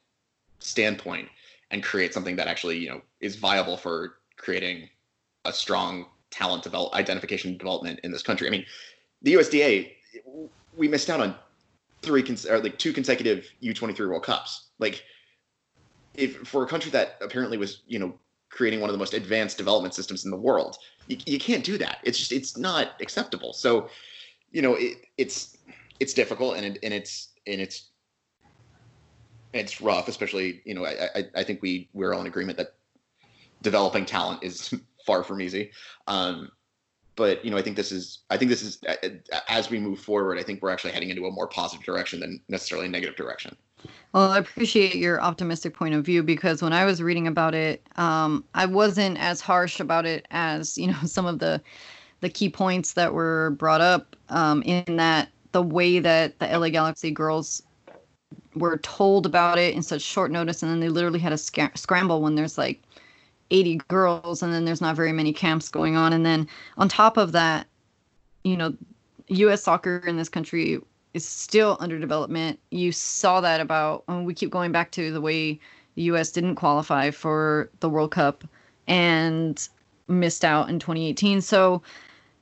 standpoint 0.58 1.28
and 1.70 1.82
create 1.82 2.14
something 2.14 2.36
that 2.36 2.48
actually, 2.48 2.78
you 2.78 2.88
know, 2.88 3.02
is 3.20 3.36
viable 3.36 3.76
for 3.76 4.16
creating 4.36 4.88
a 5.44 5.52
strong 5.52 6.06
talent 6.30 6.62
develop 6.62 6.92
identification 6.94 7.56
development 7.56 8.00
in 8.02 8.10
this 8.10 8.22
country. 8.22 8.46
I 8.46 8.50
mean, 8.50 8.64
the 9.22 9.34
USDA 9.34 9.92
we 10.76 10.88
missed 10.88 11.10
out 11.10 11.20
on 11.20 11.34
three 12.02 12.22
cons- 12.22 12.46
or 12.46 12.60
like 12.60 12.78
two 12.78 12.92
consecutive 12.92 13.46
U23 13.62 13.98
World 14.00 14.22
Cups. 14.22 14.63
Like 14.78 15.04
if 16.14 16.36
for 16.46 16.64
a 16.64 16.66
country 16.66 16.90
that 16.92 17.16
apparently 17.20 17.58
was, 17.58 17.82
you 17.86 17.98
know, 17.98 18.18
creating 18.50 18.80
one 18.80 18.88
of 18.88 18.94
the 18.94 18.98
most 18.98 19.14
advanced 19.14 19.58
development 19.58 19.94
systems 19.94 20.24
in 20.24 20.30
the 20.30 20.36
world, 20.36 20.76
you, 21.08 21.16
you 21.26 21.38
can't 21.38 21.64
do 21.64 21.76
that. 21.78 21.98
It's 22.04 22.18
just 22.18 22.32
it's 22.32 22.56
not 22.56 22.92
acceptable. 23.00 23.52
So, 23.52 23.88
you 24.52 24.62
know, 24.62 24.74
it, 24.74 25.06
it's 25.18 25.56
it's 26.00 26.14
difficult 26.14 26.56
and 26.56 26.66
it, 26.66 26.78
and 26.82 26.94
it's 26.94 27.30
and 27.46 27.60
it's 27.60 27.90
it's 29.52 29.80
rough, 29.80 30.08
especially 30.08 30.62
you 30.64 30.74
know 30.74 30.84
I, 30.84 31.08
I, 31.14 31.24
I 31.36 31.44
think 31.44 31.62
we 31.62 31.88
we're 31.92 32.12
all 32.14 32.20
in 32.20 32.26
agreement 32.26 32.58
that 32.58 32.74
developing 33.62 34.04
talent 34.04 34.42
is 34.42 34.74
far 35.06 35.22
from 35.22 35.40
easy. 35.40 35.70
Um, 36.06 36.50
but 37.16 37.44
you 37.44 37.50
know, 37.50 37.56
I 37.56 37.62
think 37.62 37.76
this 37.76 37.92
is 37.92 38.20
I 38.30 38.36
think 38.36 38.50
this 38.50 38.62
is 38.62 38.80
as 39.48 39.70
we 39.70 39.78
move 39.78 40.00
forward, 40.00 40.38
I 40.38 40.42
think 40.42 40.62
we're 40.62 40.70
actually 40.70 40.92
heading 40.92 41.10
into 41.10 41.26
a 41.26 41.30
more 41.30 41.46
positive 41.46 41.84
direction 41.84 42.20
than 42.20 42.40
necessarily 42.48 42.86
a 42.86 42.90
negative 42.90 43.16
direction. 43.16 43.56
Well, 44.12 44.30
I 44.30 44.38
appreciate 44.38 44.94
your 44.94 45.20
optimistic 45.20 45.74
point 45.74 45.94
of 45.94 46.04
view 46.04 46.22
because 46.22 46.62
when 46.62 46.72
I 46.72 46.84
was 46.84 47.02
reading 47.02 47.26
about 47.26 47.54
it, 47.54 47.82
um, 47.96 48.44
I 48.54 48.66
wasn't 48.66 49.18
as 49.18 49.40
harsh 49.40 49.80
about 49.80 50.06
it 50.06 50.26
as 50.30 50.78
you 50.78 50.88
know 50.88 50.98
some 51.04 51.26
of 51.26 51.38
the 51.38 51.60
the 52.20 52.28
key 52.28 52.48
points 52.48 52.94
that 52.94 53.12
were 53.12 53.50
brought 53.58 53.80
up 53.80 54.16
um, 54.28 54.62
in 54.62 54.96
that 54.96 55.28
the 55.52 55.62
way 55.62 55.98
that 55.98 56.38
the 56.38 56.46
LA 56.46 56.68
Galaxy 56.70 57.10
girls 57.10 57.62
were 58.54 58.78
told 58.78 59.26
about 59.26 59.58
it 59.58 59.74
in 59.74 59.82
such 59.82 60.02
short 60.02 60.30
notice, 60.30 60.62
and 60.62 60.70
then 60.70 60.80
they 60.80 60.88
literally 60.88 61.18
had 61.18 61.32
a 61.32 61.38
sc- 61.38 61.76
scramble 61.76 62.22
when 62.22 62.34
there's 62.34 62.56
like 62.56 62.82
80 63.50 63.76
girls 63.88 64.42
and 64.42 64.52
then 64.52 64.64
there's 64.64 64.80
not 64.80 64.96
very 64.96 65.12
many 65.12 65.32
camps 65.32 65.68
going 65.68 65.96
on. 65.96 66.12
And 66.12 66.24
then 66.24 66.48
on 66.78 66.88
top 66.88 67.16
of 67.16 67.32
that 67.32 67.66
you 68.44 68.56
know 68.56 68.74
US 69.28 69.62
soccer 69.62 69.98
in 70.06 70.16
this 70.16 70.28
country 70.28 70.78
is 71.14 71.26
still 71.26 71.76
under 71.80 71.98
development 71.98 72.58
you 72.70 72.92
saw 72.92 73.40
that 73.40 73.60
about 73.60 74.04
we 74.24 74.34
keep 74.34 74.50
going 74.50 74.72
back 74.72 74.90
to 74.90 75.12
the 75.12 75.20
way 75.20 75.58
the 75.94 76.02
US 76.02 76.32
didn't 76.32 76.56
qualify 76.56 77.10
for 77.10 77.70
the 77.80 77.88
World 77.88 78.10
Cup 78.10 78.44
and 78.86 79.68
missed 80.08 80.44
out 80.44 80.68
in 80.68 80.78
2018 80.78 81.40
so 81.40 81.80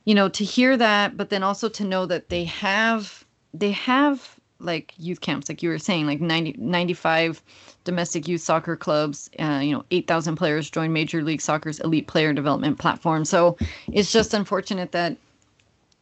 you 0.05 0.13
know 0.13 0.27
to 0.27 0.43
hear 0.43 0.75
that 0.75 1.15
but 1.15 1.29
then 1.29 1.43
also 1.43 1.69
to 1.69 1.83
know 1.85 2.05
that 2.05 2.29
they 2.29 2.43
have 2.43 3.23
they 3.53 3.71
have 3.71 4.37
like 4.59 4.93
youth 4.97 5.21
camps 5.21 5.47
like 5.47 5.63
you 5.63 5.69
were 5.69 5.79
saying 5.79 6.05
like 6.05 6.19
90 6.19 6.55
95 6.57 7.41
domestic 7.83 8.27
youth 8.27 8.41
soccer 8.41 8.75
clubs. 8.75 9.29
Uh, 9.39 9.59
you 9.63 9.71
know, 9.71 9.83
8,000 9.91 10.35
players 10.35 10.69
join 10.69 10.93
Major 10.93 11.23
League 11.23 11.41
Soccer's 11.41 11.79
elite 11.79 12.07
player 12.07 12.33
development 12.33 12.79
platform. 12.79 13.25
So 13.25 13.57
it's 13.91 14.11
just 14.11 14.33
unfortunate 14.33 14.91
that, 14.91 15.17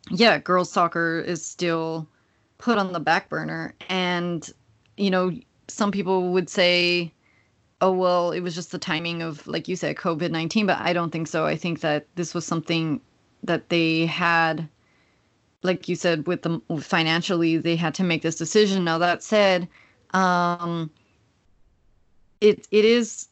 yeah, 0.10 0.38
girls 0.38 0.72
soccer 0.72 1.20
is 1.20 1.46
still 1.46 2.08
put 2.62 2.78
on 2.78 2.94
the 2.94 3.00
back 3.00 3.28
burner. 3.28 3.74
And, 3.90 4.50
you 4.96 5.10
know, 5.10 5.32
some 5.68 5.92
people 5.92 6.32
would 6.32 6.50
say, 6.50 7.12
oh, 7.82 7.92
well, 7.92 8.32
it 8.32 8.42
was 8.42 8.56
just 8.56 8.72
the 8.72 8.78
timing 8.78 9.22
of, 9.22 9.46
like 9.48 9.68
you 9.68 9.76
said, 9.76 9.96
COVID 9.98 10.32
19. 10.32 10.68
But 10.68 10.80
I 10.80 10.94
don't 10.94 11.12
think 11.12 11.28
so. 11.28 11.46
I 11.46 11.58
think 11.58 11.82
that 11.82 12.08
this 12.16 12.34
was 12.34 12.46
something 12.46 13.02
that 13.44 13.70
they 13.70 14.06
had 14.06 14.70
like 15.64 15.88
you 15.88 15.96
said 15.96 16.26
with 16.28 16.42
the 16.44 16.60
financially 16.80 17.58
they 17.58 17.76
had 17.76 17.94
to 17.94 18.04
make 18.04 18.22
this 18.22 18.36
decision 18.36 18.84
now 18.84 18.98
that 18.98 19.24
said 19.24 19.68
um 20.14 20.90
it 22.40 22.68
it 22.72 22.86
is 22.86 23.28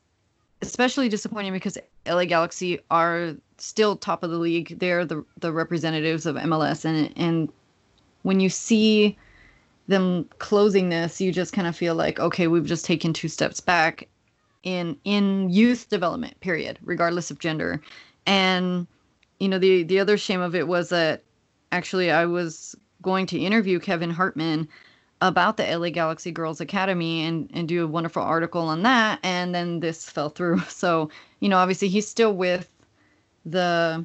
especially 0.62 1.10
disappointing 1.10 1.54
because 1.54 1.78
LA 2.08 2.26
Galaxy 2.26 2.80
are 2.92 3.36
still 3.58 3.96
top 3.96 4.24
of 4.24 4.30
the 4.30 4.38
league. 4.38 4.80
They're 4.80 5.06
the 5.06 5.26
the 5.40 5.52
representatives 5.52 6.26
of 6.26 6.36
MLS, 6.36 6.86
and 6.86 7.14
and 7.18 7.50
when 8.24 8.40
you 8.40 8.50
see 8.50 9.18
them 9.88 10.26
closing 10.40 10.90
this, 10.90 11.20
you 11.20 11.32
just 11.32 11.54
kind 11.54 11.68
of 11.68 11.76
feel 11.76 11.96
like 11.96 12.20
okay, 12.20 12.48
we've 12.48 12.66
just 12.66 12.86
taken 12.86 13.14
two 13.14 13.28
steps 13.28 13.60
back. 13.60 14.08
in 14.64 14.98
in 15.06 15.50
youth 15.50 15.88
development 15.90 16.38
period 16.42 16.78
regardless 16.84 17.32
of 17.32 17.40
gender 17.40 17.82
and 18.26 18.86
you 19.40 19.48
know 19.48 19.58
the 19.58 19.84
the 19.84 20.00
other 20.00 20.18
shame 20.18 20.42
of 20.42 20.54
it 20.54 20.68
was 20.68 20.90
that 20.90 21.24
actually 21.72 22.12
i 22.12 22.26
was 22.26 22.76
going 23.02 23.26
to 23.26 23.40
interview 23.40 23.80
kevin 23.80 24.10
hartman 24.10 24.68
about 25.22 25.58
the 25.58 25.78
la 25.78 25.90
galaxy 25.90 26.32
girls 26.32 26.60
academy 26.62 27.24
and 27.24 27.50
and 27.54 27.68
do 27.70 27.84
a 27.84 27.88
wonderful 27.88 28.22
article 28.22 28.62
on 28.62 28.84
that 28.84 29.20
and 29.24 29.56
then 29.56 29.80
this 29.80 30.10
fell 30.10 30.30
through 30.30 30.60
so 30.68 31.10
you 31.40 31.50
know 31.50 31.58
obviously 31.58 31.88
he's 31.88 32.08
still 32.08 32.34
with 32.34 32.70
the 33.46 34.04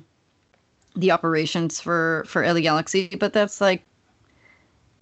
the 0.97 1.11
operations 1.11 1.81
for 1.81 2.25
for 2.29 2.47
la 2.47 2.61
galaxy 2.61 3.09
but 3.19 3.33
that's 3.33 3.61
like 3.61 3.85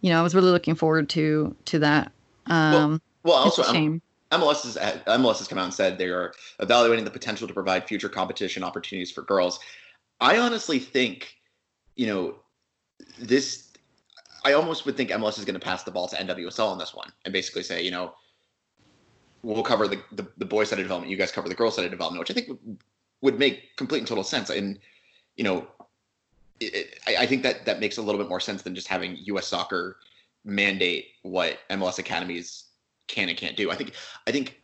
you 0.03 0.11
know 0.11 0.21
i 0.21 0.23
was 0.23 0.35
really 0.35 0.51
looking 0.51 0.75
forward 0.75 1.09
to 1.09 1.57
to 1.65 1.79
that 1.79 2.13
um 2.47 3.01
well, 3.25 3.35
well 3.35 3.37
also 3.45 3.63
shame. 3.63 4.03
MLS 4.33 4.63
has 4.63 4.77
MLS 5.07 5.39
has 5.39 5.49
come 5.49 5.59
out 5.59 5.65
and 5.65 5.75
said 5.75 5.99
they 5.99 6.09
are 6.09 6.33
evaluating 6.59 7.05
the 7.05 7.11
potential 7.11 7.47
to 7.47 7.53
provide 7.53 7.87
future 7.87 8.09
competition 8.09 8.65
opportunities 8.65 9.11
for 9.11 9.23
girls. 9.23 9.61
I 10.21 10.39
honestly 10.39 10.79
think, 10.79 11.35
you 11.97 12.07
know, 12.07 12.37
this. 13.19 13.69
I 14.45 14.55
almost 14.55 14.87
would 14.87 14.97
think 14.97 15.11
MLS 15.11 15.39
is 15.39 15.45
going 15.45 15.55
to 15.55 15.61
pass 15.61 15.85
the 15.85 15.91
ball 15.91 16.09
to 16.09 16.17
NWSL 16.17 16.67
on 16.67 16.79
this 16.79 16.95
one 16.95 17.13
and 17.25 17.33
basically 17.33 17.63
say, 17.63 17.83
you 17.83 17.93
know, 17.93 18.15
we'll 19.43 19.63
cover 19.63 19.87
the 19.87 20.03
the, 20.13 20.27
the 20.39 20.47
boys 20.47 20.71
side 20.71 20.79
of 20.79 20.85
development, 20.85 21.11
you 21.11 21.19
guys 21.19 21.31
cover 21.31 21.49
the 21.49 21.55
girls 21.55 21.77
side 21.77 21.85
of 21.85 21.91
development, 21.91 22.21
which 22.21 22.31
I 22.31 22.35
think 22.35 22.49
would, 22.49 22.79
would 23.21 23.39
make 23.39 23.77
complete 23.77 23.99
and 23.99 24.09
total 24.09 24.25
sense. 24.25 24.49
And 24.49 24.79
you 25.37 25.45
know, 25.45 25.67
it, 26.63 27.01
I, 27.07 27.23
I 27.23 27.27
think 27.27 27.43
that 27.43 27.65
that 27.67 27.81
makes 27.81 27.99
a 27.99 28.03
little 28.03 28.21
bit 28.21 28.29
more 28.29 28.41
sense 28.41 28.63
than 28.63 28.75
just 28.75 28.89
having 28.89 29.17
U.S. 29.25 29.47
Soccer 29.47 29.97
mandate 30.45 31.07
what 31.23 31.59
MLS 31.71 31.99
academies 31.99 32.65
can 33.07 33.29
and 33.29 33.39
can't 33.39 33.57
do. 33.57 33.71
I 33.71 33.77
think 33.77 33.95
I 34.27 34.33
think 34.33 34.61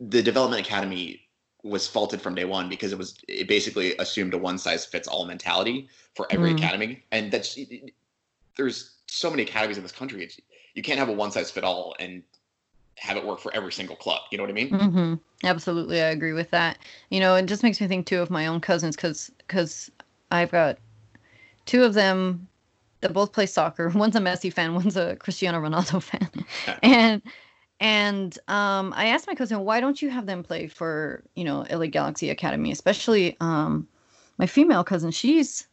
the 0.00 0.22
development 0.22 0.64
academy 0.64 1.20
was 1.62 1.88
faulted 1.88 2.20
from 2.20 2.34
day 2.34 2.44
one 2.44 2.68
because 2.68 2.92
it 2.92 2.98
was 2.98 3.16
it 3.26 3.48
basically 3.48 3.96
assumed 3.98 4.34
a 4.34 4.38
one 4.38 4.58
size 4.58 4.84
fits 4.84 5.08
all 5.08 5.24
mentality 5.24 5.88
for 6.14 6.26
every 6.30 6.52
mm. 6.52 6.58
academy, 6.58 7.02
and 7.10 7.32
that's 7.32 7.58
there's 8.56 8.96
so 9.06 9.30
many 9.30 9.42
academies 9.42 9.76
in 9.76 9.82
this 9.82 9.92
country. 9.92 10.22
It's, 10.22 10.38
you 10.74 10.82
can't 10.82 10.98
have 10.98 11.08
a 11.08 11.12
one 11.12 11.30
size 11.30 11.50
fit 11.50 11.64
all 11.64 11.94
and 11.98 12.22
have 12.96 13.16
it 13.16 13.24
work 13.24 13.40
for 13.40 13.52
every 13.54 13.72
single 13.72 13.96
club. 13.96 14.22
You 14.30 14.38
know 14.38 14.44
what 14.44 14.50
I 14.50 14.54
mean? 14.54 14.70
Mm-hmm. 14.70 15.14
Absolutely, 15.46 16.00
I 16.00 16.06
agree 16.06 16.32
with 16.32 16.50
that. 16.50 16.78
You 17.10 17.20
know, 17.20 17.34
it 17.34 17.46
just 17.46 17.62
makes 17.62 17.80
me 17.80 17.86
think 17.86 18.06
too 18.06 18.20
of 18.20 18.30
my 18.30 18.46
own 18.46 18.60
cousins 18.60 18.96
because 18.96 19.30
because 19.38 19.90
I've 20.34 20.50
got 20.50 20.78
two 21.66 21.84
of 21.84 21.94
them 21.94 22.48
that 23.00 23.12
both 23.12 23.32
play 23.32 23.46
soccer. 23.46 23.88
One's 23.94 24.16
a 24.16 24.20
Messi 24.20 24.52
fan, 24.52 24.74
one's 24.74 24.96
a 24.96 25.16
Cristiano 25.16 25.60
Ronaldo 25.60 26.02
fan. 26.02 26.30
and 26.82 27.22
and 27.80 28.38
um, 28.48 28.92
I 28.96 29.06
asked 29.06 29.26
my 29.26 29.34
cousin, 29.34 29.60
why 29.60 29.80
don't 29.80 30.00
you 30.00 30.08
have 30.08 30.26
them 30.26 30.42
play 30.42 30.68
for, 30.68 31.22
you 31.34 31.44
know, 31.44 31.66
LA 31.70 31.86
Galaxy 31.86 32.30
Academy, 32.30 32.70
especially 32.70 33.36
um, 33.40 33.88
my 34.38 34.46
female 34.46 34.84
cousin. 34.84 35.10
She's 35.10 35.66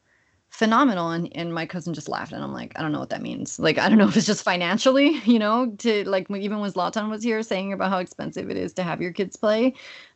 phenomenal. 0.52 1.12
And, 1.12 1.30
and 1.36 1.54
my 1.54 1.66
cousin 1.66 1.94
just 1.94 2.10
laughed. 2.10 2.34
And 2.34 2.44
I'm 2.44 2.54
like, 2.54 2.74
I 2.76 2.82
don't 2.82 2.92
know 2.92 3.00
what 3.00 3.10
that 3.10 3.22
means. 3.22 3.60
Like, 3.60 3.78
I 3.78 3.88
don't 3.88 3.98
know 3.98 4.08
if 4.08 4.18
it's 4.18 4.28
just 4.28 4.44
financially, 4.44 5.20
you 5.26 5.40
know, 5.40 5.72
to 5.80 6.08
like 6.08 6.30
even 6.30 6.60
when 6.60 6.72
Zlatan 6.72 7.10
was 7.10 7.24
here 7.24 7.42
saying 7.42 7.74
about 7.74 7.90
how 7.90 8.00
expensive 8.00 8.50
it 8.50 8.58
is 8.58 8.74
to 8.74 8.84
have 8.84 9.02
your 9.02 9.14
kids 9.14 9.36
play, 9.38 9.74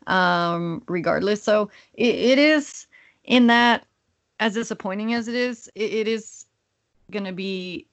um, 0.07 0.83
regardless. 0.87 1.41
So 1.41 1.69
it, 1.93 2.15
it 2.15 2.37
is 2.37 2.87
in 3.23 3.47
that, 3.47 3.85
as 4.39 4.53
disappointing 4.53 5.13
as 5.13 5.27
it 5.27 5.35
is, 5.35 5.69
it, 5.75 5.93
it 5.93 6.07
is 6.07 6.45
going 7.11 7.25
to 7.25 7.31
be 7.31 7.87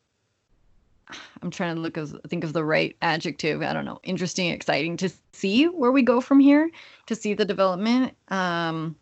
I'm 1.42 1.50
trying 1.50 1.74
to 1.74 1.80
look 1.80 1.96
of 1.96 2.18
think 2.28 2.44
of 2.44 2.52
the 2.52 2.64
right 2.64 2.96
adjective. 3.02 3.62
I 3.62 3.72
don't 3.72 3.84
know. 3.84 4.00
Interesting, 4.04 4.50
exciting 4.50 4.96
to 4.98 5.10
see 5.32 5.66
where 5.66 5.92
we 5.92 6.02
go 6.02 6.20
from 6.20 6.40
here, 6.40 6.70
to 7.06 7.14
see 7.14 7.34
the 7.34 7.44
development, 7.44 8.14
um, 8.28 8.96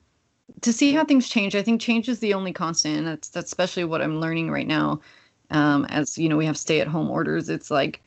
to 0.62 0.72
see 0.72 0.92
how 0.92 1.04
things 1.04 1.28
change. 1.28 1.54
I 1.54 1.62
think 1.62 1.80
change 1.80 2.08
is 2.08 2.18
the 2.18 2.34
only 2.34 2.52
constant, 2.52 2.98
and 2.98 3.06
that's 3.06 3.28
that's 3.28 3.50
especially 3.50 3.84
what 3.84 4.02
I'm 4.02 4.20
learning 4.20 4.50
right 4.50 4.66
now. 4.66 5.00
Um, 5.50 5.84
as 5.86 6.16
you 6.16 6.28
know, 6.28 6.36
we 6.36 6.46
have 6.46 6.56
stay-at-home 6.56 7.10
orders. 7.10 7.48
It's 7.48 7.70
like, 7.70 8.02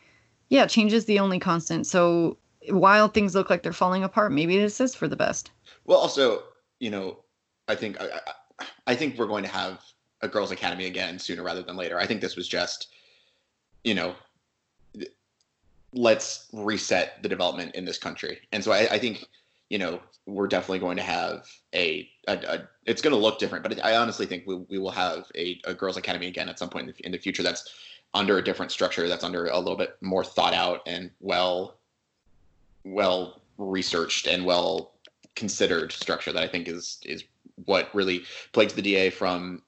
yeah, 0.49 0.65
change 0.65 0.93
is 0.93 1.05
the 1.05 1.19
only 1.19 1.39
constant. 1.39 1.85
So 1.87 2.37
while 2.69 3.07
things 3.07 3.35
look 3.35 3.49
like 3.49 3.63
they're 3.63 3.73
falling 3.73 4.03
apart, 4.03 4.31
maybe 4.31 4.57
this 4.57 4.79
is 4.79 4.95
for 4.95 5.07
the 5.07 5.15
best. 5.15 5.51
Well, 5.85 5.97
also, 5.97 6.43
you 6.79 6.89
know, 6.89 7.19
I 7.67 7.75
think 7.75 8.01
I 8.01 8.21
think 8.95 9.17
we're 9.17 9.27
going 9.27 9.43
to 9.43 9.49
have 9.49 9.81
a 10.21 10.27
girls' 10.27 10.51
academy 10.51 10.85
again 10.85 11.19
sooner 11.19 11.43
rather 11.43 11.61
than 11.61 11.75
later. 11.75 11.99
I 11.99 12.05
think 12.05 12.21
this 12.21 12.35
was 12.35 12.47
just, 12.47 12.87
you 13.83 13.93
know, 13.93 14.15
let's 15.93 16.47
reset 16.53 17.21
the 17.21 17.29
development 17.29 17.75
in 17.75 17.85
this 17.85 17.97
country. 17.97 18.39
And 18.51 18.63
so 18.63 18.71
I, 18.71 18.87
I 18.91 18.99
think, 18.99 19.25
you 19.69 19.77
know, 19.77 19.99
we're 20.25 20.47
definitely 20.47 20.79
going 20.79 20.97
to 20.97 21.03
have 21.03 21.45
a, 21.73 22.09
a, 22.27 22.33
a 22.33 22.69
it's 22.85 23.01
going 23.01 23.13
to 23.13 23.19
look 23.19 23.39
different, 23.39 23.63
but 23.63 23.83
I 23.83 23.97
honestly 23.97 24.25
think 24.25 24.43
we, 24.47 24.55
we 24.55 24.79
will 24.79 24.91
have 24.91 25.25
a, 25.35 25.59
a 25.65 25.73
girls' 25.73 25.97
academy 25.97 26.27
again 26.27 26.49
at 26.49 26.57
some 26.57 26.69
point 26.69 26.87
in 26.87 26.93
the, 26.95 27.05
in 27.05 27.11
the 27.11 27.17
future 27.17 27.43
that's 27.43 27.69
under 28.13 28.37
a 28.37 28.43
different 28.43 28.71
structure, 28.71 29.07
that's 29.07 29.23
under 29.23 29.47
a 29.47 29.59
little 29.59 29.77
bit 29.77 29.97
more 30.01 30.23
thought 30.23 30.53
out 30.53 30.81
and 30.87 31.11
well, 31.19 31.77
well 32.83 33.41
researched 33.57 34.27
and 34.27 34.45
well 34.45 34.93
considered 35.35 35.91
structure 35.91 36.31
that 36.31 36.43
I 36.43 36.47
think 36.47 36.67
is 36.67 36.99
is 37.05 37.23
what 37.65 37.93
really 37.93 38.23
plagues 38.51 38.73
the 38.73 38.81
DA 38.81 39.09
from 39.09 39.61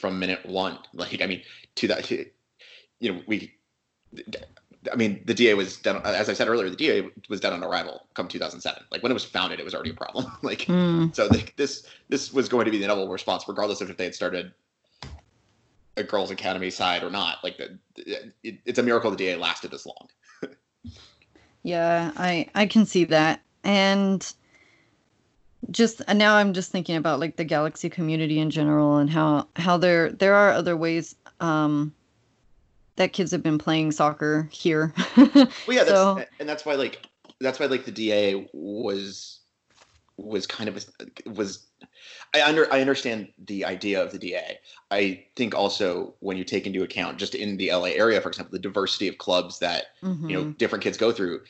from 0.00 0.18
minute 0.18 0.44
one. 0.46 0.78
Like, 0.94 1.22
I 1.22 1.26
mean, 1.26 1.42
to 1.76 1.88
that, 1.88 2.10
you 2.10 3.12
know, 3.12 3.20
we, 3.26 3.54
I 4.92 4.96
mean, 4.96 5.22
the 5.26 5.34
DA 5.34 5.54
was 5.54 5.76
done, 5.76 6.00
as 6.04 6.28
I 6.28 6.32
said 6.32 6.48
earlier, 6.48 6.68
the 6.70 6.76
DA 6.76 7.08
was 7.28 7.40
done 7.40 7.52
on 7.52 7.62
arrival 7.62 8.06
come 8.14 8.28
2007. 8.28 8.82
Like 8.90 9.02
when 9.02 9.12
it 9.12 9.14
was 9.14 9.24
founded, 9.24 9.60
it 9.60 9.64
was 9.64 9.74
already 9.74 9.90
a 9.90 9.94
problem. 9.94 10.32
like, 10.42 10.60
mm. 10.60 11.14
so 11.14 11.28
the, 11.28 11.46
this, 11.56 11.86
this 12.08 12.32
was 12.32 12.48
going 12.48 12.64
to 12.64 12.70
be 12.70 12.78
the 12.78 12.84
inevitable 12.84 13.12
response, 13.12 13.44
regardless 13.46 13.80
of 13.80 13.90
if 13.90 13.96
they 13.96 14.04
had 14.04 14.14
started 14.14 14.52
a 15.96 16.02
girls' 16.02 16.30
academy 16.30 16.70
side 16.70 17.02
or 17.02 17.10
not. 17.10 17.38
Like, 17.44 17.58
the, 17.58 18.32
it, 18.42 18.58
it's 18.64 18.78
a 18.78 18.82
miracle 18.82 19.10
the 19.10 19.16
DA 19.16 19.36
lasted 19.36 19.70
this 19.70 19.86
long. 19.86 20.08
yeah, 21.62 22.10
I, 22.16 22.48
I 22.54 22.66
can 22.66 22.86
see 22.86 23.04
that. 23.04 23.42
And, 23.64 24.32
just 25.70 26.02
now 26.14 26.36
I'm 26.36 26.52
just 26.52 26.72
thinking 26.72 26.96
about 26.96 27.20
like 27.20 27.36
the 27.36 27.44
galaxy 27.44 27.90
community 27.90 28.38
in 28.38 28.50
general 28.50 28.96
and 28.96 29.10
how 29.10 29.46
how 29.56 29.76
there 29.76 30.10
there 30.10 30.34
are 30.34 30.52
other 30.52 30.76
ways 30.76 31.14
um 31.40 31.92
that 32.96 33.12
kids 33.12 33.30
have 33.32 33.42
been 33.42 33.58
playing 33.58 33.92
soccer 33.92 34.48
here. 34.52 34.92
well, 35.16 35.48
yeah, 35.68 35.84
so, 35.84 36.14
that's, 36.16 36.30
and 36.38 36.48
that's 36.48 36.66
why 36.66 36.74
like 36.74 37.06
that's 37.40 37.58
why 37.58 37.66
like 37.66 37.84
the 37.84 37.90
DA 37.90 38.48
was 38.52 39.40
was 40.16 40.46
kind 40.46 40.68
of 40.68 40.84
was 41.26 41.66
I 42.34 42.42
under 42.42 42.72
I 42.72 42.80
understand 42.80 43.28
the 43.46 43.64
idea 43.64 44.02
of 44.02 44.12
the 44.12 44.18
DA. 44.18 44.58
I 44.90 45.24
think 45.34 45.54
also 45.54 46.14
when 46.20 46.36
you 46.36 46.44
take 46.44 46.66
into 46.66 46.82
account 46.82 47.18
just 47.18 47.34
in 47.34 47.56
the 47.56 47.72
LA 47.72 47.88
area, 47.88 48.20
for 48.20 48.28
example, 48.28 48.52
the 48.52 48.58
diversity 48.58 49.08
of 49.08 49.18
clubs 49.18 49.58
that 49.60 49.86
mm-hmm. 50.02 50.28
you 50.28 50.36
know 50.36 50.42
mm-hmm. 50.42 50.52
different 50.52 50.84
kids 50.84 50.96
go 50.96 51.10
through. 51.10 51.40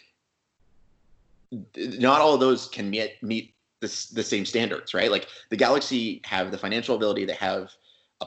Not 1.77 2.21
all 2.21 2.35
of 2.35 2.41
those 2.41 2.69
can 2.69 2.89
meet 2.91 3.21
meet 3.23 3.55
the, 3.81 4.07
the 4.13 4.23
same 4.23 4.45
standards, 4.45 4.95
right? 4.95 5.11
Like 5.11 5.29
the 5.49 5.57
Galaxy 5.57 6.21
have 6.25 6.51
the 6.51 6.59
financial 6.59 6.97
ability, 6.97 7.25
they 7.25 7.35
have 7.35 7.73
a, 8.21 8.27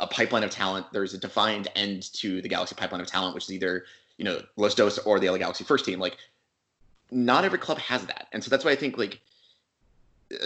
a, 0.00 0.06
pipeline 0.06 0.44
of 0.44 0.50
talent. 0.50 0.86
There's 0.92 1.14
a 1.14 1.18
defined 1.18 1.68
end 1.74 2.12
to 2.14 2.42
the 2.42 2.48
Galaxy 2.48 2.74
pipeline 2.74 3.00
of 3.00 3.06
talent, 3.06 3.34
which 3.34 3.44
is 3.44 3.52
either 3.52 3.84
you 4.18 4.24
know 4.24 4.40
Los 4.56 4.74
Dos 4.74 4.98
or 4.98 5.18
the 5.18 5.30
LA 5.30 5.38
Galaxy 5.38 5.64
first 5.64 5.84
team. 5.84 5.98
Like 5.98 6.18
not 7.10 7.44
every 7.44 7.58
club 7.58 7.78
has 7.78 8.04
that, 8.06 8.28
and 8.32 8.44
so 8.44 8.50
that's 8.50 8.64
why 8.64 8.70
I 8.72 8.76
think 8.76 8.98
like 8.98 9.20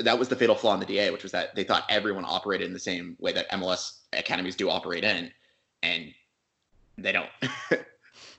that 0.00 0.18
was 0.18 0.28
the 0.28 0.36
fatal 0.36 0.54
flaw 0.54 0.74
in 0.74 0.80
the 0.80 0.86
DA, 0.86 1.10
which 1.10 1.22
was 1.22 1.32
that 1.32 1.54
they 1.54 1.64
thought 1.64 1.84
everyone 1.88 2.24
operated 2.26 2.66
in 2.66 2.72
the 2.72 2.78
same 2.78 3.16
way 3.18 3.32
that 3.32 3.50
MLS 3.50 3.98
academies 4.12 4.56
do 4.56 4.70
operate 4.70 5.04
in, 5.04 5.30
and 5.82 6.14
they 6.96 7.12
don't. 7.12 7.28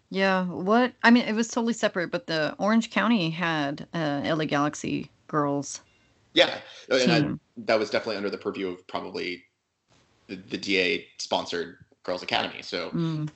yeah, 0.09 0.45
what 0.45 0.93
I 1.03 1.11
mean, 1.11 1.25
it 1.25 1.35
was 1.35 1.49
totally 1.49 1.73
separate, 1.73 2.09
but 2.09 2.27
the 2.27 2.55
Orange 2.57 2.89
County 2.89 3.29
had 3.29 3.85
uh, 3.93 4.21
LA 4.23 4.45
Galaxy 4.45 5.11
girls 5.27 5.81
yeah, 6.35 6.57
and 6.89 7.11
I, 7.11 7.61
that 7.65 7.79
was 7.79 7.89
definitely 7.89 8.17
under 8.17 8.29
the 8.29 8.37
purview 8.37 8.67
of 8.67 8.85
probably 8.87 9.43
the, 10.27 10.35
the 10.35 10.57
DA 10.57 11.07
sponsored 11.17 11.77
Girls 12.03 12.21
Academy. 12.21 12.61
So, 12.61 12.89
mm. 12.89 13.29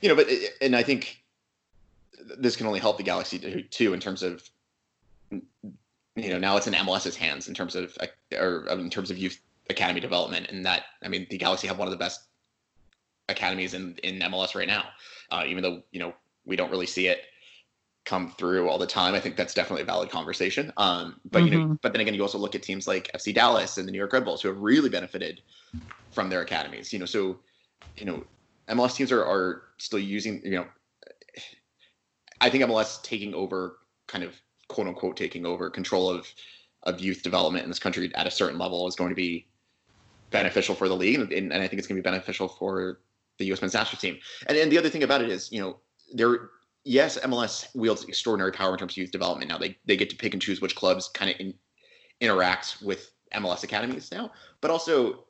you 0.00 0.08
know, 0.08 0.16
but 0.16 0.26
and 0.60 0.74
I 0.74 0.82
think 0.82 1.22
this 2.38 2.56
can 2.56 2.66
only 2.66 2.80
help 2.80 2.96
the 2.96 3.02
Galaxy 3.02 3.66
too 3.70 3.92
in 3.92 4.00
terms 4.00 4.22
of 4.22 4.48
you 5.30 5.40
know 6.16 6.38
now 6.38 6.56
it's 6.56 6.66
in 6.66 6.72
MLS's 6.72 7.16
hands 7.16 7.46
in 7.46 7.54
terms 7.54 7.76
of 7.76 7.96
or 8.32 8.66
in 8.70 8.90
terms 8.90 9.10
of 9.10 9.18
youth 9.18 9.40
academy 9.68 10.00
development, 10.00 10.48
and 10.48 10.64
that 10.64 10.84
I 11.04 11.08
mean 11.08 11.26
the 11.28 11.38
Galaxy 11.38 11.66
have 11.68 11.78
one 11.78 11.88
of 11.88 11.92
the 11.92 11.98
best 11.98 12.22
academies 13.28 13.74
in 13.74 13.96
in 14.02 14.18
MLS 14.20 14.54
right 14.54 14.66
now, 14.66 14.84
uh, 15.30 15.44
even 15.46 15.62
though 15.62 15.82
you 15.92 16.00
know 16.00 16.14
we 16.46 16.56
don't 16.56 16.70
really 16.70 16.86
see 16.86 17.06
it 17.06 17.20
come 18.04 18.30
through 18.30 18.68
all 18.68 18.78
the 18.78 18.86
time. 18.86 19.14
I 19.14 19.20
think 19.20 19.36
that's 19.36 19.54
definitely 19.54 19.82
a 19.82 19.86
valid 19.86 20.10
conversation. 20.10 20.72
Um, 20.76 21.20
but 21.30 21.42
mm-hmm. 21.42 21.46
you 21.46 21.58
know, 21.58 21.64
mm-hmm. 21.64 21.74
but 21.82 21.92
then 21.92 22.00
again, 22.00 22.14
you 22.14 22.22
also 22.22 22.38
look 22.38 22.54
at 22.54 22.62
teams 22.62 22.88
like 22.88 23.10
FC 23.14 23.34
Dallas 23.34 23.78
and 23.78 23.86
the 23.86 23.92
New 23.92 23.98
York 23.98 24.12
Red 24.12 24.24
Bulls 24.24 24.42
who 24.42 24.48
have 24.48 24.58
really 24.58 24.88
benefited 24.88 25.42
from 26.10 26.30
their 26.30 26.40
academies. 26.40 26.92
You 26.92 26.98
know, 26.98 27.04
so 27.04 27.38
you 27.96 28.06
know, 28.06 28.24
MLS 28.68 28.96
teams 28.96 29.12
are 29.12 29.24
are 29.24 29.62
still 29.78 29.98
using. 29.98 30.40
You 30.44 30.50
know, 30.50 30.66
I 32.40 32.50
think 32.50 32.64
MLS 32.64 33.02
taking 33.02 33.34
over 33.34 33.78
kind 34.06 34.24
of 34.24 34.34
quote 34.68 34.86
unquote 34.86 35.16
taking 35.16 35.46
over 35.46 35.70
control 35.70 36.08
of 36.08 36.26
of 36.84 37.00
youth 37.00 37.22
development 37.22 37.64
in 37.64 37.70
this 37.70 37.78
country 37.78 38.10
at 38.14 38.26
a 38.26 38.30
certain 38.30 38.58
level 38.58 38.88
is 38.88 38.96
going 38.96 39.10
to 39.10 39.16
be 39.16 39.46
beneficial 40.30 40.74
for 40.74 40.88
the 40.88 40.96
league, 40.96 41.20
and, 41.20 41.52
and 41.52 41.62
I 41.62 41.68
think 41.68 41.78
it's 41.78 41.86
going 41.86 41.96
to 41.96 42.02
be 42.02 42.10
beneficial 42.10 42.48
for 42.48 43.00
the 43.38 43.46
U.S. 43.46 43.60
men's 43.60 43.74
national 43.74 44.00
team. 44.00 44.18
And 44.46 44.56
and 44.56 44.72
the 44.72 44.78
other 44.78 44.88
thing 44.88 45.02
about 45.02 45.20
it 45.22 45.28
is, 45.28 45.52
you 45.52 45.60
know, 45.60 45.78
there 46.12 46.50
yes, 46.84 47.18
MLS 47.18 47.74
wields 47.74 48.04
extraordinary 48.04 48.52
power 48.52 48.72
in 48.72 48.78
terms 48.78 48.92
of 48.94 48.96
youth 48.98 49.10
development. 49.10 49.48
Now 49.48 49.58
they 49.58 49.76
they 49.86 49.96
get 49.96 50.10
to 50.10 50.16
pick 50.16 50.34
and 50.34 50.42
choose 50.42 50.60
which 50.60 50.74
clubs 50.74 51.08
kind 51.08 51.30
of 51.30 51.40
in, 51.40 51.54
interact 52.20 52.78
with 52.82 53.10
MLS 53.34 53.62
academies 53.62 54.10
now, 54.10 54.30
but 54.60 54.70
also 54.70 55.24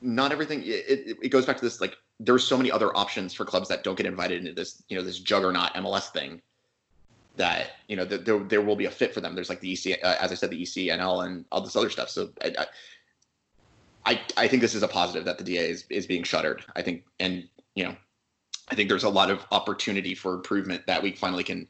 not 0.00 0.32
everything. 0.32 0.62
It, 0.62 0.84
it, 0.88 1.16
it 1.22 1.28
goes 1.30 1.46
back 1.46 1.56
to 1.56 1.64
this 1.64 1.80
like 1.80 1.96
there's 2.20 2.44
so 2.46 2.56
many 2.56 2.70
other 2.70 2.96
options 2.96 3.34
for 3.34 3.44
clubs 3.44 3.68
that 3.68 3.82
don't 3.82 3.96
get 3.96 4.06
invited 4.06 4.40
into 4.40 4.52
this 4.52 4.82
you 4.88 4.96
know 4.96 5.02
this 5.02 5.18
juggernaut 5.18 5.72
MLS 5.74 6.10
thing 6.10 6.40
that 7.36 7.72
you 7.88 7.96
know 7.96 8.04
there 8.04 8.38
there 8.38 8.62
will 8.62 8.76
be 8.76 8.86
a 8.86 8.90
fit 8.90 9.12
for 9.12 9.20
them. 9.20 9.34
There's 9.34 9.48
like 9.48 9.60
the 9.60 9.72
EC, 9.72 9.98
uh, 10.02 10.16
as 10.20 10.30
I 10.30 10.34
said, 10.34 10.50
the 10.50 10.62
ECNL 10.62 11.26
and 11.26 11.44
all 11.50 11.60
this 11.60 11.76
other 11.76 11.90
stuff. 11.90 12.08
So 12.08 12.30
I, 12.42 12.66
I 14.06 14.20
I 14.36 14.48
think 14.48 14.62
this 14.62 14.74
is 14.74 14.82
a 14.82 14.88
positive 14.88 15.24
that 15.24 15.38
the 15.38 15.44
DA 15.44 15.70
is 15.70 15.84
is 15.90 16.06
being 16.06 16.22
shuttered. 16.22 16.64
I 16.76 16.82
think 16.82 17.04
and 17.18 17.48
you 17.74 17.84
know 17.84 17.96
I 18.68 18.74
think 18.74 18.88
there's 18.88 19.04
a 19.04 19.08
lot 19.08 19.30
of 19.30 19.44
opportunity 19.50 20.14
for 20.14 20.34
improvement 20.34 20.86
that 20.86 21.02
we 21.02 21.12
finally 21.12 21.44
can 21.44 21.68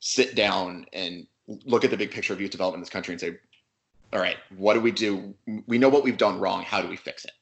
sit 0.00 0.34
down 0.34 0.86
and 0.92 1.26
look 1.64 1.84
at 1.84 1.90
the 1.90 1.96
big 1.96 2.10
picture 2.10 2.32
of 2.32 2.40
youth 2.40 2.50
development 2.50 2.78
in 2.78 2.82
this 2.82 2.90
country 2.90 3.12
and 3.12 3.20
say, 3.20 3.36
all 4.12 4.20
right, 4.20 4.36
what 4.56 4.74
do 4.74 4.80
we 4.80 4.90
do? 4.90 5.34
We 5.66 5.78
know 5.78 5.88
what 5.88 6.02
we've 6.02 6.16
done 6.16 6.40
wrong. 6.40 6.62
How 6.62 6.80
do 6.80 6.88
we 6.88 6.96
fix 6.96 7.24
it? 7.24 7.32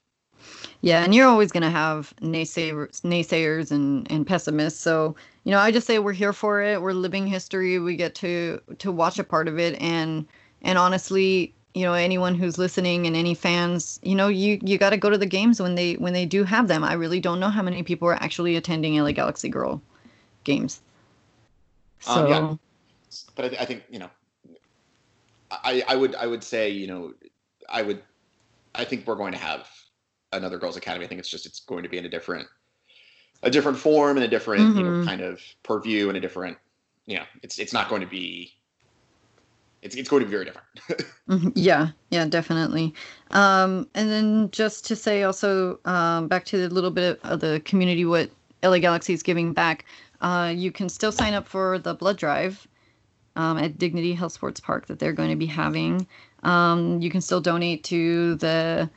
Yeah, 0.81 1.03
and 1.03 1.15
you're 1.15 1.27
always 1.27 1.51
going 1.51 1.65
to 1.65 1.71
have 1.71 2.15
naysayers, 2.21 3.01
naysayers 3.03 3.71
and, 3.73 4.11
and 4.11 4.27
pessimists. 4.27 4.81
So, 4.81 5.17
you 5.45 5.51
know, 5.51 5.59
I 5.59 5.73
just 5.73 5.87
say 5.87 5.99
we're 5.99 6.13
here 6.13 6.33
for 6.33 6.63
it. 6.63 6.81
We're 6.81 6.93
living 6.93 7.27
history. 7.27 7.79
We 7.79 7.97
get 7.97 8.15
to 8.17 8.61
to 8.79 8.93
watch 8.93 9.19
a 9.19 9.25
part 9.25 9.49
of 9.49 9.59
it 9.59 9.81
and 9.81 10.27
and 10.63 10.79
honestly, 10.79 11.55
you 11.79 11.85
know, 11.85 11.93
anyone 11.93 12.35
who's 12.35 12.59
listening 12.59 13.07
and 13.07 13.15
any 13.15 13.35
fans, 13.35 14.01
you 14.03 14.17
know, 14.17 14.27
you 14.27 14.59
you 14.63 14.79
got 14.79 14.91
to 14.91 14.97
go 14.97 15.11
to 15.11 15.17
the 15.17 15.27
games 15.27 15.63
when 15.63 15.77
they 15.77 15.95
when 15.95 16.13
they 16.13 16.27
do 16.27 16.43
have 16.43 16.67
them. 16.67 16.83
I 16.83 16.95
really 16.95 17.21
don't 17.21 17.39
know 17.39 17.51
how 17.51 17.63
many 17.63 17.85
people 17.85 18.09
are 18.09 18.15
actually 18.15 18.57
attending 18.57 19.01
LA 19.01 19.13
Galaxy 19.13 19.49
Girl 19.49 19.81
games. 20.43 20.81
So 22.01 22.25
um, 22.25 22.29
yeah. 22.29 22.55
But 23.37 23.45
I, 23.45 23.63
I 23.63 23.65
think, 23.65 23.85
you 23.89 24.01
know, 24.01 24.11
I 25.53 25.85
I 25.87 25.95
would 25.95 26.17
I 26.17 26.27
would 26.27 26.43
say, 26.43 26.69
you 26.69 26.89
know, 26.89 27.15
I 27.69 27.83
would 27.83 28.03
I 28.75 28.85
think 28.85 29.07
we're 29.07 29.15
going 29.15 29.33
to 29.33 29.39
have 29.39 29.69
another 30.33 30.59
girls 30.59 30.77
academy. 30.77 31.05
I 31.05 31.09
think 31.09 31.21
it's 31.21 31.31
just 31.31 31.47
it's 31.47 31.61
going 31.61 31.85
to 31.85 31.89
be 31.89 31.99
in 31.99 32.05
a 32.05 32.09
different 32.09 32.49
a 33.45 33.51
different 33.51 33.79
form 33.79 34.17
and 34.17 34.25
a 34.25 34.29
different 34.29 34.63
mm-hmm. 34.63 34.79
you 34.79 34.85
know 34.85 34.91
mm-hmm. 34.91 35.09
kind 35.09 35.21
of 35.21 35.41
purview 35.63 36.09
and 36.09 36.19
a 36.19 36.21
different 36.21 36.57
you 37.07 37.19
know 37.19 37.25
it's 37.45 37.61
it's 37.61 37.73
not 37.73 37.89
going 37.89 38.01
to 38.01 38.09
be 38.09 38.53
it's 39.83 39.95
it's 39.95 40.09
going 40.09 40.21
to 40.21 40.27
be 40.27 40.31
very 40.31 40.45
different. 40.45 40.67
mm-hmm. 41.29 41.49
Yeah, 41.55 41.89
yeah, 42.11 42.25
definitely. 42.27 42.95
Um, 43.31 43.89
and 43.95 44.11
then 44.11 44.51
just 44.51 44.87
to 44.87 44.97
say 44.97 45.23
also 45.23 45.79
um, 45.85 46.29
back 46.29 46.45
to 46.47 46.59
the 46.59 46.75
little 46.75 46.91
bit 46.91 47.21
of 47.23 47.41
the 47.41 47.61
community 47.65 48.05
what 48.05 48.31
LA 48.63 48.79
Galaxy 48.79 49.13
is 49.13 49.23
giving 49.23 49.53
back. 49.53 49.85
Uh, 50.21 50.53
you 50.55 50.73
can 50.73 50.89
still 50.89 51.13
sign 51.13 51.35
up 51.35 51.47
for 51.47 51.79
the 51.79 51.95
blood 51.95 52.17
drive 52.17 52.67
um, 53.37 53.57
at 53.59 53.79
Dignity 53.79 54.13
Health 54.13 54.33
Sports 54.33 54.59
Park 54.59 54.87
that 54.87 54.99
they're 54.99 55.13
going 55.13 55.31
to 55.31 55.37
be 55.37 55.47
having. 55.47 56.07
Um, 56.43 57.01
you 57.01 57.11
can 57.11 57.21
still 57.21 57.41
donate 57.41 57.85
to 57.85 58.35
the 58.37 58.91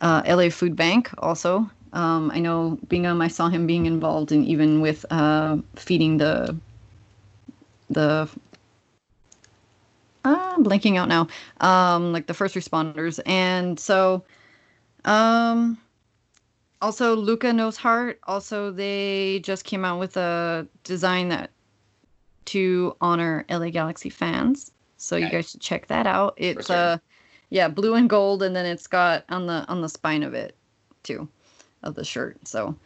uh, 0.00 0.22
LA 0.26 0.48
Food 0.48 0.74
Bank 0.74 1.10
also. 1.18 1.68
Um, 1.92 2.30
I 2.32 2.40
know 2.40 2.78
Bingham, 2.88 3.20
I 3.20 3.28
saw 3.28 3.48
him 3.48 3.66
being 3.66 3.86
involved 3.86 4.32
in 4.32 4.44
even 4.44 4.80
with 4.80 5.04
uh, 5.10 5.58
feeding 5.76 6.16
the 6.16 6.56
the 7.90 8.28
I'm 10.24 10.64
blanking 10.64 10.96
out 10.96 11.08
now, 11.08 11.28
um, 11.60 12.12
like 12.12 12.26
the 12.26 12.34
first 12.34 12.54
responders. 12.54 13.20
And 13.26 13.78
so, 13.78 14.24
um, 15.04 15.78
also 16.80 17.14
Luca 17.16 17.52
knows 17.52 17.76
heart. 17.76 18.20
Also, 18.24 18.70
they 18.70 19.40
just 19.40 19.64
came 19.64 19.84
out 19.84 19.98
with 19.98 20.16
a 20.16 20.66
design 20.82 21.28
that 21.28 21.50
to 22.46 22.96
honor 23.00 23.44
LA 23.48 23.70
Galaxy 23.70 24.10
fans. 24.10 24.70
So 24.96 25.16
okay. 25.16 25.24
you 25.24 25.30
guys 25.30 25.50
should 25.50 25.60
check 25.60 25.86
that 25.88 26.06
out. 26.06 26.34
It's 26.36 26.70
uh 26.70 26.98
yeah, 27.50 27.68
blue 27.68 27.94
and 27.94 28.08
gold, 28.08 28.42
and 28.42 28.54
then 28.54 28.66
it's 28.66 28.86
got 28.86 29.24
on 29.28 29.46
the 29.46 29.64
on 29.68 29.80
the 29.80 29.88
spine 29.88 30.22
of 30.22 30.34
it 30.34 30.56
too, 31.02 31.28
of 31.82 31.94
the 31.94 32.04
shirt. 32.04 32.36
So 32.46 32.76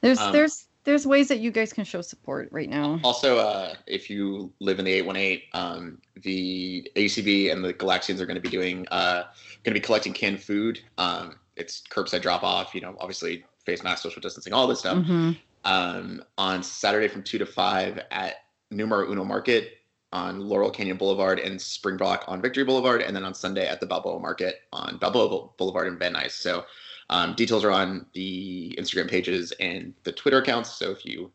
there's 0.00 0.18
um, 0.18 0.32
there's 0.32 0.66
there's 0.86 1.04
ways 1.04 1.26
that 1.28 1.40
you 1.40 1.50
guys 1.50 1.72
can 1.72 1.84
show 1.84 2.00
support 2.00 2.48
right 2.52 2.70
now. 2.70 3.00
Also, 3.02 3.38
uh, 3.38 3.74
if 3.88 4.08
you 4.08 4.52
live 4.60 4.78
in 4.78 4.84
the 4.84 4.92
818, 4.92 5.42
um, 5.52 5.98
the 6.22 6.88
ACB 6.94 7.52
and 7.52 7.62
the 7.62 7.74
Galaxians 7.74 8.20
are 8.20 8.26
going 8.26 8.36
to 8.36 8.40
be 8.40 8.48
doing 8.48 8.86
uh, 8.92 9.24
going 9.64 9.74
to 9.74 9.80
be 9.80 9.80
collecting 9.80 10.12
canned 10.12 10.40
food. 10.40 10.80
Um, 10.96 11.38
it's 11.56 11.82
curbside 11.90 12.22
drop 12.22 12.44
off. 12.44 12.72
You 12.72 12.82
know, 12.82 12.96
obviously 13.00 13.44
face 13.64 13.82
mask, 13.82 14.04
social 14.04 14.22
distancing, 14.22 14.52
all 14.52 14.68
this 14.68 14.78
stuff. 14.78 14.98
Mm-hmm. 14.98 15.32
Um, 15.64 16.22
on 16.38 16.62
Saturday 16.62 17.08
from 17.08 17.24
two 17.24 17.38
to 17.38 17.46
five 17.46 18.00
at 18.12 18.44
Numero 18.70 19.10
Uno 19.10 19.24
Market 19.24 19.78
on 20.12 20.38
Laurel 20.38 20.70
Canyon 20.70 20.96
Boulevard 20.96 21.40
and 21.40 21.60
Springbrook 21.60 22.24
on 22.28 22.40
Victory 22.40 22.62
Boulevard, 22.62 23.02
and 23.02 23.14
then 23.14 23.24
on 23.24 23.34
Sunday 23.34 23.66
at 23.66 23.80
the 23.80 23.86
Balboa 23.86 24.20
Market 24.20 24.62
on 24.72 24.98
Balboa 24.98 25.48
Boulevard 25.58 25.88
in 25.88 25.98
Van 25.98 26.14
Nuys. 26.14 26.30
So 26.30 26.64
um, 27.10 27.34
details 27.34 27.64
are 27.64 27.70
on 27.70 28.06
the 28.14 28.74
Instagram 28.78 29.08
pages 29.08 29.52
and 29.60 29.94
the 30.04 30.12
Twitter 30.12 30.38
accounts. 30.38 30.70
So 30.72 30.90
if 30.90 31.04
you 31.04 31.30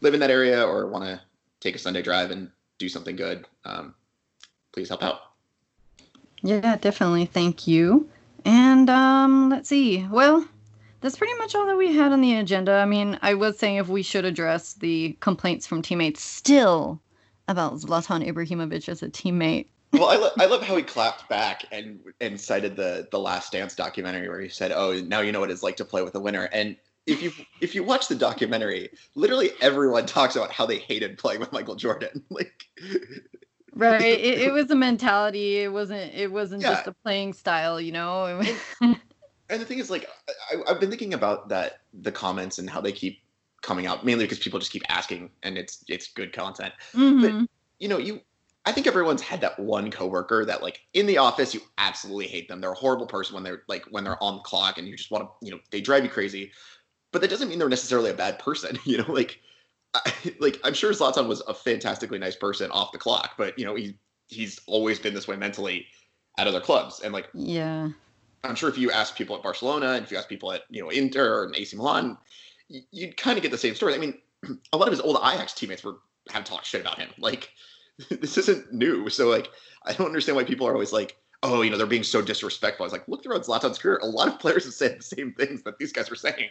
live 0.00 0.14
in 0.14 0.20
that 0.20 0.30
area 0.30 0.62
or 0.64 0.86
want 0.88 1.04
to 1.04 1.20
take 1.60 1.76
a 1.76 1.78
Sunday 1.78 2.02
drive 2.02 2.30
and 2.30 2.50
do 2.78 2.88
something 2.88 3.16
good, 3.16 3.46
um, 3.64 3.94
please 4.72 4.88
help 4.88 5.02
out. 5.02 5.20
Yeah, 6.42 6.76
definitely. 6.76 7.26
Thank 7.26 7.66
you. 7.68 8.08
And 8.44 8.90
um, 8.90 9.50
let's 9.50 9.68
see. 9.68 10.06
Well, 10.10 10.44
that's 11.00 11.16
pretty 11.16 11.34
much 11.34 11.54
all 11.54 11.66
that 11.66 11.76
we 11.76 11.94
had 11.94 12.12
on 12.12 12.20
the 12.20 12.36
agenda. 12.36 12.72
I 12.74 12.84
mean, 12.84 13.18
I 13.22 13.34
was 13.34 13.58
saying 13.58 13.76
if 13.76 13.88
we 13.88 14.02
should 14.02 14.24
address 14.24 14.74
the 14.74 15.16
complaints 15.20 15.66
from 15.66 15.82
teammates 15.82 16.22
still 16.22 17.00
about 17.48 17.74
Zlatan 17.74 18.26
Ibrahimovic 18.26 18.88
as 18.88 19.02
a 19.02 19.08
teammate. 19.08 19.66
Well, 19.92 20.08
I, 20.08 20.16
lo- 20.16 20.30
I 20.38 20.46
love 20.46 20.62
how 20.62 20.76
he 20.76 20.82
clapped 20.82 21.28
back 21.28 21.64
and 21.70 22.00
and 22.20 22.40
cited 22.40 22.76
the 22.76 23.08
the 23.10 23.18
Last 23.18 23.52
Dance 23.52 23.74
documentary 23.74 24.28
where 24.28 24.40
he 24.40 24.48
said, 24.48 24.72
"Oh, 24.72 25.00
now 25.00 25.20
you 25.20 25.32
know 25.32 25.40
what 25.40 25.50
it's 25.50 25.62
like 25.62 25.76
to 25.76 25.84
play 25.84 26.02
with 26.02 26.14
a 26.14 26.20
winner." 26.20 26.48
And 26.52 26.76
if 27.06 27.22
you 27.22 27.32
if 27.60 27.74
you 27.74 27.82
watch 27.82 28.08
the 28.08 28.14
documentary, 28.14 28.90
literally 29.14 29.50
everyone 29.60 30.06
talks 30.06 30.36
about 30.36 30.50
how 30.50 30.66
they 30.66 30.78
hated 30.78 31.18
playing 31.18 31.40
with 31.40 31.52
Michael 31.52 31.74
Jordan. 31.74 32.22
like, 32.30 32.64
right? 33.74 34.00
It, 34.00 34.40
it 34.40 34.52
was 34.52 34.70
a 34.70 34.76
mentality. 34.76 35.58
It 35.58 35.72
wasn't. 35.72 36.14
It 36.14 36.32
wasn't 36.32 36.62
yeah. 36.62 36.70
just 36.70 36.86
a 36.86 36.92
playing 36.92 37.34
style. 37.34 37.80
You 37.80 37.92
know. 37.92 38.42
and 38.80 38.96
the 39.48 39.64
thing 39.64 39.78
is, 39.78 39.90
like, 39.90 40.08
I, 40.50 40.70
I've 40.70 40.80
been 40.80 40.90
thinking 40.90 41.14
about 41.14 41.48
that 41.50 41.80
the 41.92 42.12
comments 42.12 42.58
and 42.58 42.70
how 42.70 42.80
they 42.80 42.92
keep 42.92 43.20
coming 43.62 43.86
out 43.86 44.04
mainly 44.04 44.24
because 44.24 44.40
people 44.40 44.58
just 44.58 44.72
keep 44.72 44.82
asking 44.88 45.30
and 45.42 45.56
it's 45.58 45.84
it's 45.88 46.08
good 46.08 46.32
content. 46.32 46.72
Mm-hmm. 46.94 47.20
But 47.20 47.48
you 47.78 47.88
know, 47.88 47.98
you 47.98 48.20
I 48.64 48.72
think 48.72 48.86
everyone's 48.86 49.22
had 49.22 49.40
that 49.40 49.58
one 49.58 49.90
coworker 49.90 50.44
that 50.44 50.62
like 50.62 50.80
in 50.94 51.06
the 51.06 51.18
office 51.18 51.52
you 51.52 51.60
absolutely 51.78 52.28
hate 52.28 52.48
them. 52.48 52.60
They're 52.60 52.72
a 52.72 52.76
horrible 52.76 53.06
person 53.06 53.34
when 53.34 53.42
they're 53.42 53.62
like 53.68 53.84
when 53.90 54.04
they're 54.04 54.22
on 54.22 54.36
the 54.36 54.42
clock 54.42 54.78
and 54.78 54.86
you 54.86 54.96
just 54.96 55.10
want 55.10 55.24
to, 55.24 55.46
you 55.46 55.50
know, 55.50 55.60
they 55.70 55.80
drive 55.80 56.04
you 56.04 56.10
crazy. 56.10 56.52
But 57.10 57.20
that 57.22 57.30
doesn't 57.30 57.48
mean 57.48 57.58
they're 57.58 57.68
necessarily 57.68 58.10
a 58.10 58.14
bad 58.14 58.38
person, 58.38 58.78
you 58.84 58.98
know, 58.98 59.12
like 59.12 59.40
I, 59.94 60.12
like 60.38 60.60
I'm 60.64 60.74
sure 60.74 60.92
Zlatan 60.92 61.26
was 61.26 61.42
a 61.48 61.54
fantastically 61.54 62.18
nice 62.18 62.36
person 62.36 62.70
off 62.70 62.92
the 62.92 62.98
clock, 62.98 63.32
but 63.36 63.58
you 63.58 63.64
know, 63.64 63.74
he 63.74 63.98
he's 64.28 64.60
always 64.66 64.98
been 64.98 65.12
this 65.12 65.28
way 65.28 65.36
mentally 65.36 65.86
at 66.38 66.46
other 66.46 66.60
clubs 66.60 67.00
and 67.00 67.12
like 67.12 67.28
yeah. 67.34 67.88
I'm 68.44 68.54
sure 68.56 68.68
if 68.68 68.78
you 68.78 68.90
ask 68.90 69.16
people 69.16 69.36
at 69.36 69.42
Barcelona 69.42 69.92
and 69.92 70.04
if 70.04 70.10
you 70.10 70.16
ask 70.16 70.28
people 70.28 70.52
at, 70.52 70.62
you 70.68 70.82
know, 70.82 70.90
Inter 70.90 71.44
or 71.44 71.52
AC 71.54 71.76
Milan, 71.76 72.18
you'd 72.68 73.16
kind 73.16 73.36
of 73.36 73.42
get 73.42 73.52
the 73.52 73.58
same 73.58 73.76
story. 73.76 73.94
I 73.94 73.98
mean, 73.98 74.18
a 74.72 74.76
lot 74.76 74.88
of 74.88 74.92
his 74.92 75.00
old 75.00 75.16
Ajax 75.18 75.52
teammates 75.52 75.84
were 75.84 75.98
have 76.30 76.44
talked 76.44 76.66
shit 76.66 76.80
about 76.80 76.98
him. 76.98 77.10
Like 77.18 77.50
this 78.10 78.38
isn't 78.38 78.72
new. 78.72 79.08
So 79.08 79.28
like 79.28 79.50
I 79.84 79.92
don't 79.92 80.06
understand 80.06 80.36
why 80.36 80.44
people 80.44 80.66
are 80.66 80.72
always 80.72 80.92
like, 80.92 81.16
oh, 81.42 81.62
you 81.62 81.70
know, 81.70 81.76
they're 81.76 81.86
being 81.86 82.04
so 82.04 82.22
disrespectful. 82.22 82.84
I 82.84 82.86
was 82.86 82.92
like, 82.92 83.08
look 83.08 83.22
throughout 83.22 83.44
Zlatan's 83.44 83.78
career, 83.78 83.98
a 84.02 84.06
lot 84.06 84.28
of 84.28 84.38
players 84.38 84.64
have 84.64 84.74
said 84.74 84.98
the 84.98 85.02
same 85.02 85.32
things 85.32 85.62
that 85.64 85.78
these 85.78 85.92
guys 85.92 86.08
were 86.08 86.16
saying. 86.16 86.48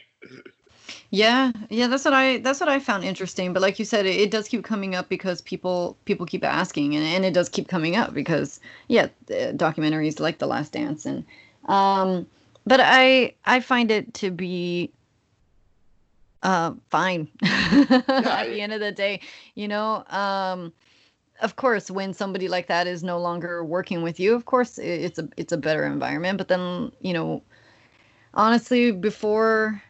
Yeah, 1.12 1.52
yeah, 1.70 1.88
that's 1.88 2.06
what 2.06 2.14
I 2.14 2.40
that's 2.40 2.60
what 2.60 2.70
I 2.70 2.80
found 2.80 3.04
interesting. 3.04 3.54
But 3.54 3.62
like 3.62 3.80
you 3.80 3.86
said, 3.86 4.06
it, 4.06 4.20
it 4.20 4.32
does 4.32 4.48
keep 4.48 4.64
coming 4.64 4.96
up 4.96 5.10
because 5.10 5.42
people 5.42 5.98
people 6.06 6.26
keep 6.26 6.44
asking, 6.44 6.96
and, 6.96 7.06
and 7.06 7.26
it 7.26 7.34
does 7.34 7.50
keep 7.50 7.68
coming 7.68 7.96
up 7.96 8.14
because 8.14 8.60
yeah, 8.88 9.08
documentaries 9.30 10.20
like 10.20 10.40
The 10.40 10.48
Last 10.48 10.74
Dance, 10.74 11.06
and 11.06 11.24
um, 11.66 12.28
but 12.66 12.80
I 12.82 13.34
I 13.46 13.60
find 13.60 13.92
it 13.92 14.14
to 14.16 14.32
be 14.32 14.92
uh, 16.44 16.74
fine 16.90 17.28
at 17.44 18.48
the 18.48 18.62
end 18.62 18.74
of 18.74 18.80
the 18.80 18.92
day 18.92 19.20
you 19.56 19.68
know 19.68 20.04
um, 20.10 20.74
of 21.42 21.56
course 21.56 21.92
when 21.92 22.14
somebody 22.14 22.48
like 22.48 22.68
that 22.68 22.88
is 22.88 23.04
no 23.04 23.20
longer 23.20 23.64
working 23.64 24.02
with 24.04 24.20
you 24.20 24.34
of 24.34 24.46
course 24.46 24.78
it's 24.78 25.20
a 25.20 25.28
it's 25.38 25.52
a 25.52 25.58
better 25.58 25.86
environment 25.86 26.38
but 26.38 26.48
then 26.48 26.92
you 27.02 27.14
know 27.14 27.44
honestly 28.34 28.92
before 28.92 29.82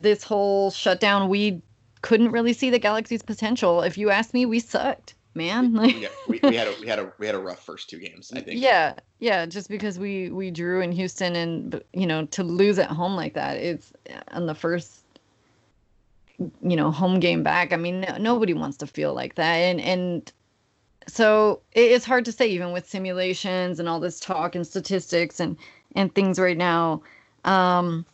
this 0.00 0.22
whole 0.24 0.70
shutdown 0.70 1.28
we 1.28 1.62
couldn't 2.02 2.32
really 2.32 2.52
see 2.52 2.70
the 2.70 2.78
galaxy's 2.78 3.22
potential 3.22 3.82
if 3.82 3.96
you 3.96 4.10
ask 4.10 4.34
me 4.34 4.44
we 4.46 4.58
sucked 4.58 5.14
man. 5.36 5.74
Like, 5.74 6.00
yeah, 6.00 6.08
we, 6.26 6.40
we 6.42 6.56
had 6.56 6.66
a 6.66 6.74
we 6.80 6.86
had 6.88 6.98
a 6.98 7.12
we 7.18 7.26
had 7.26 7.34
a 7.34 7.38
rough 7.38 7.62
first 7.62 7.90
two 7.90 7.98
games. 7.98 8.32
I 8.34 8.40
think. 8.40 8.60
Yeah, 8.60 8.94
yeah. 9.20 9.46
Just 9.46 9.68
because 9.68 9.98
we 9.98 10.30
we 10.30 10.50
drew 10.50 10.80
in 10.80 10.90
Houston 10.90 11.36
and 11.36 11.82
you 11.92 12.06
know 12.06 12.24
to 12.26 12.42
lose 12.42 12.78
at 12.78 12.90
home 12.90 13.14
like 13.14 13.34
that, 13.34 13.58
it's 13.58 13.92
uh, 14.10 14.20
on 14.28 14.46
the 14.46 14.54
first 14.54 15.04
you 16.38 16.76
know 16.76 16.90
home 16.90 17.20
game 17.20 17.42
back. 17.42 17.72
I 17.72 17.76
mean, 17.76 18.06
nobody 18.18 18.54
wants 18.54 18.76
to 18.78 18.86
feel 18.86 19.14
like 19.14 19.34
that, 19.36 19.54
and 19.54 19.80
and 19.80 20.32
so 21.08 21.60
it's 21.72 22.04
hard 22.04 22.24
to 22.24 22.32
say 22.32 22.46
even 22.48 22.72
with 22.72 22.88
simulations 22.88 23.78
and 23.78 23.88
all 23.88 24.00
this 24.00 24.20
talk 24.20 24.54
and 24.54 24.66
statistics 24.66 25.40
and 25.40 25.56
and 25.94 26.14
things 26.14 26.38
right 26.38 26.56
now. 26.56 27.02
Um, 27.44 28.04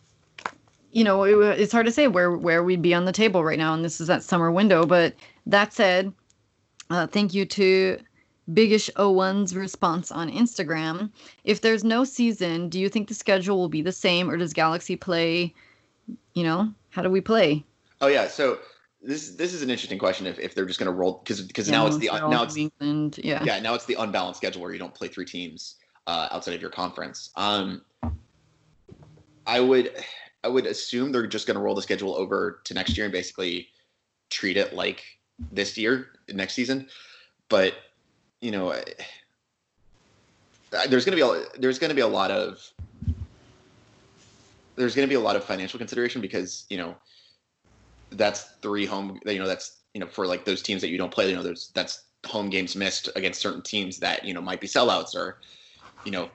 you 0.91 1.03
know, 1.03 1.23
it, 1.23 1.59
it's 1.59 1.71
hard 1.71 1.85
to 1.87 1.91
say 1.91 2.07
where 2.07 2.31
where 2.31 2.63
we'd 2.63 2.81
be 2.81 2.93
on 2.93 3.05
the 3.05 3.11
table 3.11 3.43
right 3.43 3.57
now, 3.57 3.73
and 3.73 3.83
this 3.83 3.99
is 3.99 4.07
that 4.07 4.23
summer 4.23 4.51
window. 4.51 4.85
But 4.85 5.15
that 5.45 5.73
said, 5.73 6.13
uh, 6.89 7.07
thank 7.07 7.33
you 7.33 7.45
to 7.45 7.99
Biggish01's 8.51 9.55
response 9.55 10.11
on 10.11 10.31
Instagram. 10.31 11.11
If 11.43 11.61
there's 11.61 11.83
no 11.83 12.03
season, 12.03 12.69
do 12.69 12.79
you 12.79 12.89
think 12.89 13.07
the 13.07 13.13
schedule 13.13 13.57
will 13.57 13.69
be 13.69 13.81
the 13.81 13.91
same, 13.91 14.29
or 14.29 14.37
does 14.37 14.53
Galaxy 14.53 14.95
play? 14.95 15.53
You 16.35 16.43
know, 16.43 16.73
how 16.91 17.01
do 17.01 17.09
we 17.09 17.21
play? 17.21 17.63
Oh 18.03 18.07
yeah, 18.07 18.27
so 18.27 18.59
this 19.01 19.29
this 19.29 19.53
is 19.53 19.61
an 19.61 19.69
interesting 19.69 19.97
question. 19.97 20.27
If, 20.27 20.37
if 20.37 20.53
they're 20.53 20.65
just 20.65 20.77
going 20.77 20.91
to 20.91 20.93
roll 20.93 21.21
because 21.23 21.39
because 21.39 21.69
yeah, 21.69 21.77
now 21.77 21.87
it's 21.87 21.97
the 21.97 22.07
now 22.07 22.43
it's 22.43 22.57
England, 22.57 23.17
yeah 23.23 23.41
yeah 23.45 23.61
now 23.61 23.75
it's 23.75 23.85
the 23.85 23.93
unbalanced 23.93 24.39
schedule 24.41 24.61
where 24.61 24.73
you 24.73 24.77
don't 24.77 24.93
play 24.93 25.07
three 25.07 25.23
teams 25.23 25.75
uh, 26.05 26.27
outside 26.29 26.53
of 26.53 26.59
your 26.59 26.69
conference. 26.69 27.29
Um, 27.37 27.81
I 29.47 29.61
would 29.61 29.95
I 30.43 30.49
would 30.49 30.65
assume 30.65 31.13
they're 31.13 31.27
just 31.27 31.47
going 31.47 31.55
to 31.55 31.63
roll 31.63 31.75
the 31.75 31.81
schedule 31.81 32.13
over 32.13 32.59
to 32.65 32.73
next 32.73 32.97
year 32.97 33.05
and 33.05 33.13
basically 33.13 33.69
treat 34.29 34.57
it 34.57 34.73
like 34.73 35.01
this 35.53 35.77
year, 35.77 36.09
next 36.27 36.55
season. 36.55 36.89
But 37.47 37.73
you 38.41 38.51
know, 38.51 38.75
there's 40.89 41.05
going 41.05 41.17
to 41.17 41.23
be 41.25 41.29
a, 41.29 41.57
there's 41.57 41.79
going 41.79 41.89
to 41.89 41.95
be 41.95 42.01
a 42.01 42.07
lot 42.07 42.31
of 42.31 42.69
there's 44.75 44.93
going 44.93 45.07
to 45.07 45.09
be 45.09 45.15
a 45.15 45.21
lot 45.21 45.37
of 45.37 45.45
financial 45.45 45.77
consideration 45.77 46.19
because 46.19 46.65
you 46.69 46.75
know 46.75 46.97
that's 48.13 48.43
three 48.61 48.85
home 48.85 49.19
you 49.25 49.39
know 49.39 49.47
that's 49.47 49.81
you 49.93 49.99
know 49.99 50.07
for 50.07 50.25
like 50.27 50.45
those 50.45 50.61
teams 50.61 50.81
that 50.81 50.89
you 50.89 50.97
don't 50.97 51.11
play 51.11 51.29
you 51.29 51.35
know 51.35 51.43
there's 51.43 51.71
that's 51.73 52.03
home 52.25 52.49
games 52.49 52.75
missed 52.75 53.09
against 53.15 53.41
certain 53.41 53.61
teams 53.61 53.99
that 53.99 54.23
you 54.23 54.33
know 54.33 54.41
might 54.41 54.61
be 54.61 54.67
sellouts 54.67 55.15
or 55.15 55.39
you 56.05 56.11
know 56.11 56.29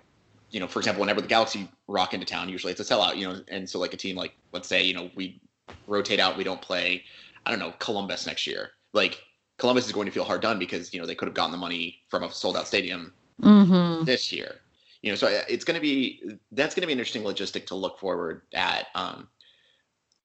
you 0.50 0.60
know, 0.60 0.66
for 0.66 0.78
example, 0.78 1.00
whenever 1.00 1.20
the 1.20 1.28
Galaxy 1.28 1.68
rock 1.88 2.14
into 2.14 2.26
town, 2.26 2.48
usually 2.48 2.72
it's 2.72 2.80
a 2.80 2.84
sellout, 2.84 3.16
you 3.16 3.28
know, 3.28 3.40
and 3.48 3.68
so 3.68 3.78
like 3.78 3.92
a 3.92 3.96
team 3.96 4.16
like, 4.16 4.32
let's 4.52 4.68
say, 4.68 4.82
you 4.82 4.94
know, 4.94 5.10
we 5.14 5.40
rotate 5.86 6.20
out, 6.20 6.36
we 6.36 6.44
don't 6.44 6.60
play, 6.62 7.04
I 7.44 7.50
don't 7.50 7.60
know, 7.60 7.74
Columbus 7.78 8.26
next 8.26 8.46
year. 8.46 8.70
Like 8.92 9.22
Columbus 9.58 9.86
is 9.86 9.92
going 9.92 10.06
to 10.06 10.12
feel 10.12 10.24
hard 10.24 10.40
done 10.40 10.58
because 10.58 10.94
you 10.94 11.00
know 11.00 11.06
they 11.06 11.14
could 11.14 11.28
have 11.28 11.34
gotten 11.34 11.52
the 11.52 11.58
money 11.58 12.00
from 12.08 12.22
a 12.22 12.32
sold 12.32 12.56
out 12.56 12.66
stadium 12.66 13.12
mm-hmm. 13.42 14.04
this 14.04 14.32
year. 14.32 14.56
You 15.02 15.12
know, 15.12 15.16
so 15.16 15.26
uh, 15.26 15.42
it's 15.48 15.64
going 15.64 15.74
to 15.74 15.80
be 15.80 16.38
that's 16.52 16.74
going 16.74 16.82
to 16.82 16.86
be 16.86 16.92
an 16.94 16.98
interesting 16.98 17.22
logistic 17.22 17.66
to 17.66 17.74
look 17.74 17.98
forward 17.98 18.42
at. 18.54 18.86
Um, 18.94 19.28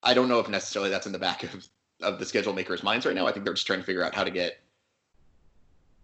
I 0.04 0.14
don't 0.14 0.28
know 0.28 0.40
if 0.40 0.50
necessarily 0.50 0.92
that's 0.92 1.06
in 1.06 1.14
the 1.14 1.20
back 1.20 1.44
of 1.44 1.68
of 2.02 2.20
the 2.20 2.26
schedule 2.26 2.54
makers' 2.54 2.84
minds 2.84 3.06
right 3.06 3.16
now. 3.16 3.26
I 3.26 3.32
think 3.32 3.46
they're 3.46 3.54
just 3.54 3.66
trying 3.66 3.80
to 3.80 3.86
figure 3.86 4.04
out 4.04 4.14
how 4.14 4.24
to 4.24 4.32
get 4.32 4.60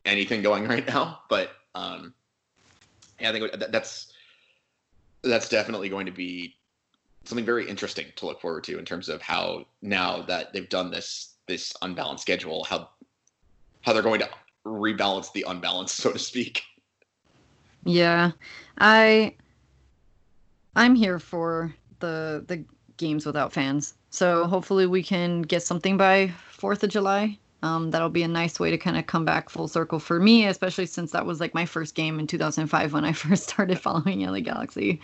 anything 0.05 0.41
going 0.41 0.67
right 0.67 0.87
now. 0.87 1.19
But 1.29 1.51
um, 1.75 2.13
yeah, 3.19 3.29
I 3.29 3.33
think 3.33 3.51
that's 3.71 4.13
that's 5.23 5.49
definitely 5.49 5.89
going 5.89 6.05
to 6.05 6.11
be 6.11 6.55
something 7.25 7.45
very 7.45 7.69
interesting 7.69 8.07
to 8.15 8.25
look 8.25 8.41
forward 8.41 8.63
to 8.63 8.79
in 8.79 8.85
terms 8.85 9.09
of 9.09 9.21
how 9.21 9.65
now 9.81 10.21
that 10.23 10.53
they've 10.53 10.69
done 10.69 10.89
this 10.89 11.35
this 11.47 11.73
unbalanced 11.81 12.21
schedule, 12.21 12.63
how 12.63 12.89
how 13.81 13.93
they're 13.93 14.01
going 14.01 14.21
to 14.21 14.29
rebalance 14.65 15.31
the 15.33 15.45
unbalance, 15.47 15.91
so 15.93 16.11
to 16.11 16.19
speak. 16.19 16.63
Yeah, 17.83 18.31
I 18.77 19.35
I'm 20.75 20.95
here 20.95 21.19
for 21.19 21.73
the 21.99 22.43
the 22.47 22.63
games 22.99 23.25
without 23.25 23.51
fans. 23.51 23.95
So 24.11 24.45
hopefully 24.45 24.85
we 24.85 25.01
can 25.01 25.41
get 25.41 25.63
something 25.63 25.97
by 25.97 26.31
Fourth 26.51 26.83
of 26.83 26.91
July. 26.91 27.39
Um, 27.63 27.91
that'll 27.91 28.09
be 28.09 28.23
a 28.23 28.27
nice 28.27 28.59
way 28.59 28.69
to 28.69 28.77
kind 28.77 28.97
of 28.97 29.07
come 29.07 29.25
back 29.25 29.49
full 29.49 29.67
circle 29.67 29.99
for 29.99 30.19
me, 30.19 30.45
especially 30.45 30.85
since 30.85 31.11
that 31.11 31.25
was 31.25 31.39
like 31.39 31.53
my 31.53 31.65
first 31.65 31.95
game 31.95 32.19
in 32.19 32.27
2005 32.27 32.93
when 32.93 33.03
I 33.03 33.11
first 33.25 33.49
started 33.49 33.79
following 33.79 34.21
LA 34.21 34.41
Galaxy. 34.41 35.01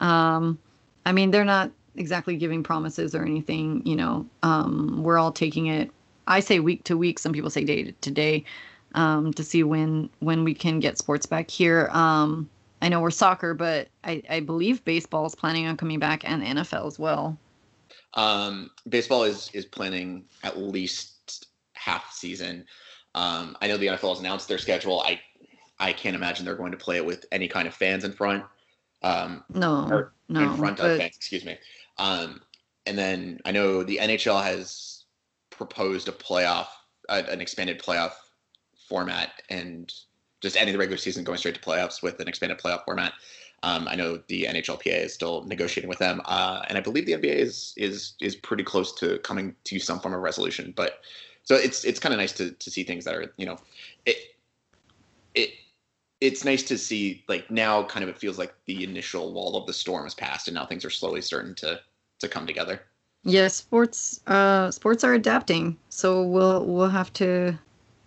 Um, 0.00 0.58
I 1.04 1.12
mean, 1.12 1.30
they're 1.30 1.44
not 1.44 1.72
exactly 1.96 2.36
giving 2.36 2.62
promises 2.62 3.14
or 3.14 3.24
anything, 3.24 3.82
you 3.84 3.96
know. 3.96 4.26
Um, 4.42 5.02
we're 5.02 5.18
all 5.18 5.32
taking 5.32 5.66
it. 5.66 5.90
I 6.26 6.40
say 6.40 6.60
week 6.60 6.84
to 6.84 6.96
week. 6.96 7.18
Some 7.18 7.32
people 7.32 7.50
say 7.50 7.64
day 7.64 7.90
to 7.90 8.10
day 8.10 8.44
um, 8.94 9.32
to 9.34 9.44
see 9.44 9.62
when 9.62 10.08
when 10.20 10.44
we 10.44 10.54
can 10.54 10.80
get 10.80 10.98
sports 10.98 11.26
back 11.26 11.50
here. 11.50 11.88
I 12.82 12.88
know 12.88 13.00
we're 13.00 13.10
soccer, 13.10 13.54
but 13.54 13.88
I, 14.04 14.22
I 14.28 14.40
believe 14.40 14.84
baseball 14.84 15.26
is 15.26 15.34
planning 15.34 15.66
on 15.66 15.76
coming 15.76 15.98
back 15.98 16.28
and 16.28 16.42
the 16.42 16.46
NFL 16.46 16.86
as 16.86 16.98
well. 16.98 17.38
Um, 18.14 18.70
baseball 18.88 19.24
is 19.24 19.50
is 19.52 19.64
planning 19.64 20.24
at 20.42 20.58
least 20.58 21.46
half 21.74 22.12
season. 22.12 22.64
Um, 23.14 23.56
I 23.60 23.68
know 23.68 23.76
the 23.76 23.88
NFL 23.88 24.10
has 24.10 24.20
announced 24.20 24.48
their 24.48 24.58
schedule. 24.58 25.02
I 25.02 25.20
I 25.78 25.92
can't 25.92 26.16
imagine 26.16 26.44
they're 26.44 26.54
going 26.54 26.72
to 26.72 26.78
play 26.78 26.96
it 26.96 27.04
with 27.04 27.24
any 27.32 27.48
kind 27.48 27.68
of 27.68 27.74
fans 27.74 28.04
in 28.04 28.12
front. 28.12 28.44
Um, 29.02 29.44
no, 29.52 30.08
no, 30.28 30.40
in 30.40 30.56
front 30.56 30.78
but... 30.78 30.90
of 30.90 30.98
fans. 30.98 31.16
Excuse 31.16 31.44
me. 31.44 31.56
Um, 31.98 32.40
and 32.86 32.98
then 32.98 33.40
I 33.44 33.52
know 33.52 33.82
the 33.82 33.98
NHL 33.98 34.42
has 34.42 35.04
proposed 35.50 36.08
a 36.08 36.12
playoff, 36.12 36.66
uh, 37.08 37.22
an 37.28 37.40
expanded 37.40 37.80
playoff 37.80 38.12
format, 38.88 39.30
and 39.48 39.92
just 40.40 40.56
ending 40.56 40.72
the 40.72 40.78
regular 40.78 40.98
season 40.98 41.24
going 41.24 41.38
straight 41.38 41.54
to 41.54 41.60
playoffs 41.60 42.02
with 42.02 42.20
an 42.20 42.28
expanded 42.28 42.58
playoff 42.58 42.84
format. 42.84 43.12
Um, 43.62 43.86
I 43.88 43.94
know 43.94 44.20
the 44.28 44.44
NHLPA 44.44 45.04
is 45.04 45.12
still 45.12 45.44
negotiating 45.44 45.88
with 45.88 45.98
them, 45.98 46.22
uh, 46.24 46.62
and 46.68 46.78
I 46.78 46.80
believe 46.80 47.06
the 47.06 47.12
NBA 47.12 47.34
is 47.34 47.74
is 47.76 48.14
is 48.20 48.34
pretty 48.34 48.64
close 48.64 48.94
to 48.94 49.18
coming 49.18 49.54
to 49.64 49.78
some 49.78 50.00
form 50.00 50.14
of 50.14 50.20
resolution. 50.20 50.72
But 50.74 51.00
so 51.44 51.56
it's 51.56 51.84
it's 51.84 52.00
kind 52.00 52.14
of 52.14 52.18
nice 52.18 52.32
to 52.32 52.52
to 52.52 52.70
see 52.70 52.84
things 52.84 53.04
that 53.04 53.14
are 53.14 53.32
you 53.36 53.44
know 53.44 53.58
it 54.06 54.16
it 55.34 55.50
it's 56.20 56.44
nice 56.44 56.62
to 56.62 56.78
see 56.78 57.24
like 57.28 57.50
now 57.50 57.82
kind 57.84 58.02
of 58.02 58.08
it 58.08 58.18
feels 58.18 58.38
like 58.38 58.54
the 58.66 58.84
initial 58.84 59.32
wall 59.32 59.56
of 59.56 59.66
the 59.66 59.72
storm 59.72 60.04
has 60.04 60.14
passed 60.14 60.48
and 60.48 60.54
now 60.54 60.64
things 60.64 60.84
are 60.84 60.90
slowly 60.90 61.20
starting 61.20 61.54
to 61.56 61.80
to 62.18 62.28
come 62.28 62.46
together 62.46 62.82
yeah 63.24 63.48
sports 63.48 64.20
uh 64.26 64.70
sports 64.70 65.02
are 65.02 65.14
adapting 65.14 65.76
so 65.88 66.22
we'll 66.22 66.64
we'll 66.66 66.88
have 66.88 67.12
to 67.12 67.58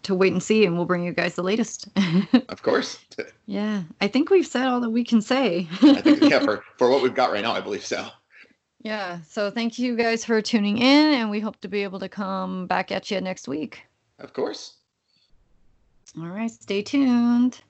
to 0.04 0.14
wait 0.16 0.32
and 0.34 0.44
see 0.44 0.66
and 0.66 0.76
we'll 0.76 0.86
bring 0.86 1.04
you 1.04 1.14
guys 1.14 1.36
the 1.36 1.44
latest 1.44 1.88
of 2.50 2.62
course 2.62 3.00
yeah 3.46 3.84
i 4.02 4.08
think 4.08 4.30
we've 4.30 4.48
said 4.48 4.68
all 4.68 4.80
that 4.80 4.90
we 4.90 5.04
can 5.04 5.22
say 5.22 5.68
i 5.82 6.02
think 6.02 6.22
yeah 6.22 6.40
for 6.40 6.64
for 6.78 6.90
what 6.90 7.02
we've 7.02 7.16
got 7.16 7.32
right 7.32 7.42
now 7.42 7.54
i 7.54 7.62
believe 7.62 7.86
so 7.86 8.08
yeah. 8.84 9.20
So 9.28 9.50
thank 9.50 9.80
you 9.80 9.96
guys 9.96 10.26
for 10.26 10.42
tuning 10.42 10.78
in, 10.78 11.14
and 11.14 11.32
we 11.32 11.40
hope 11.40 11.60
to 11.62 11.68
be 11.68 11.84
able 11.84 12.00
to 12.00 12.10
come 12.10 12.68
back 12.68 12.92
at 12.92 13.10
you 13.10 13.20
next 13.22 13.48
week. 13.48 13.86
Of 14.20 14.34
course. 14.34 14.74
All 16.18 16.28
right. 16.28 16.52
Stay 16.52 16.84
tuned. 16.84 17.62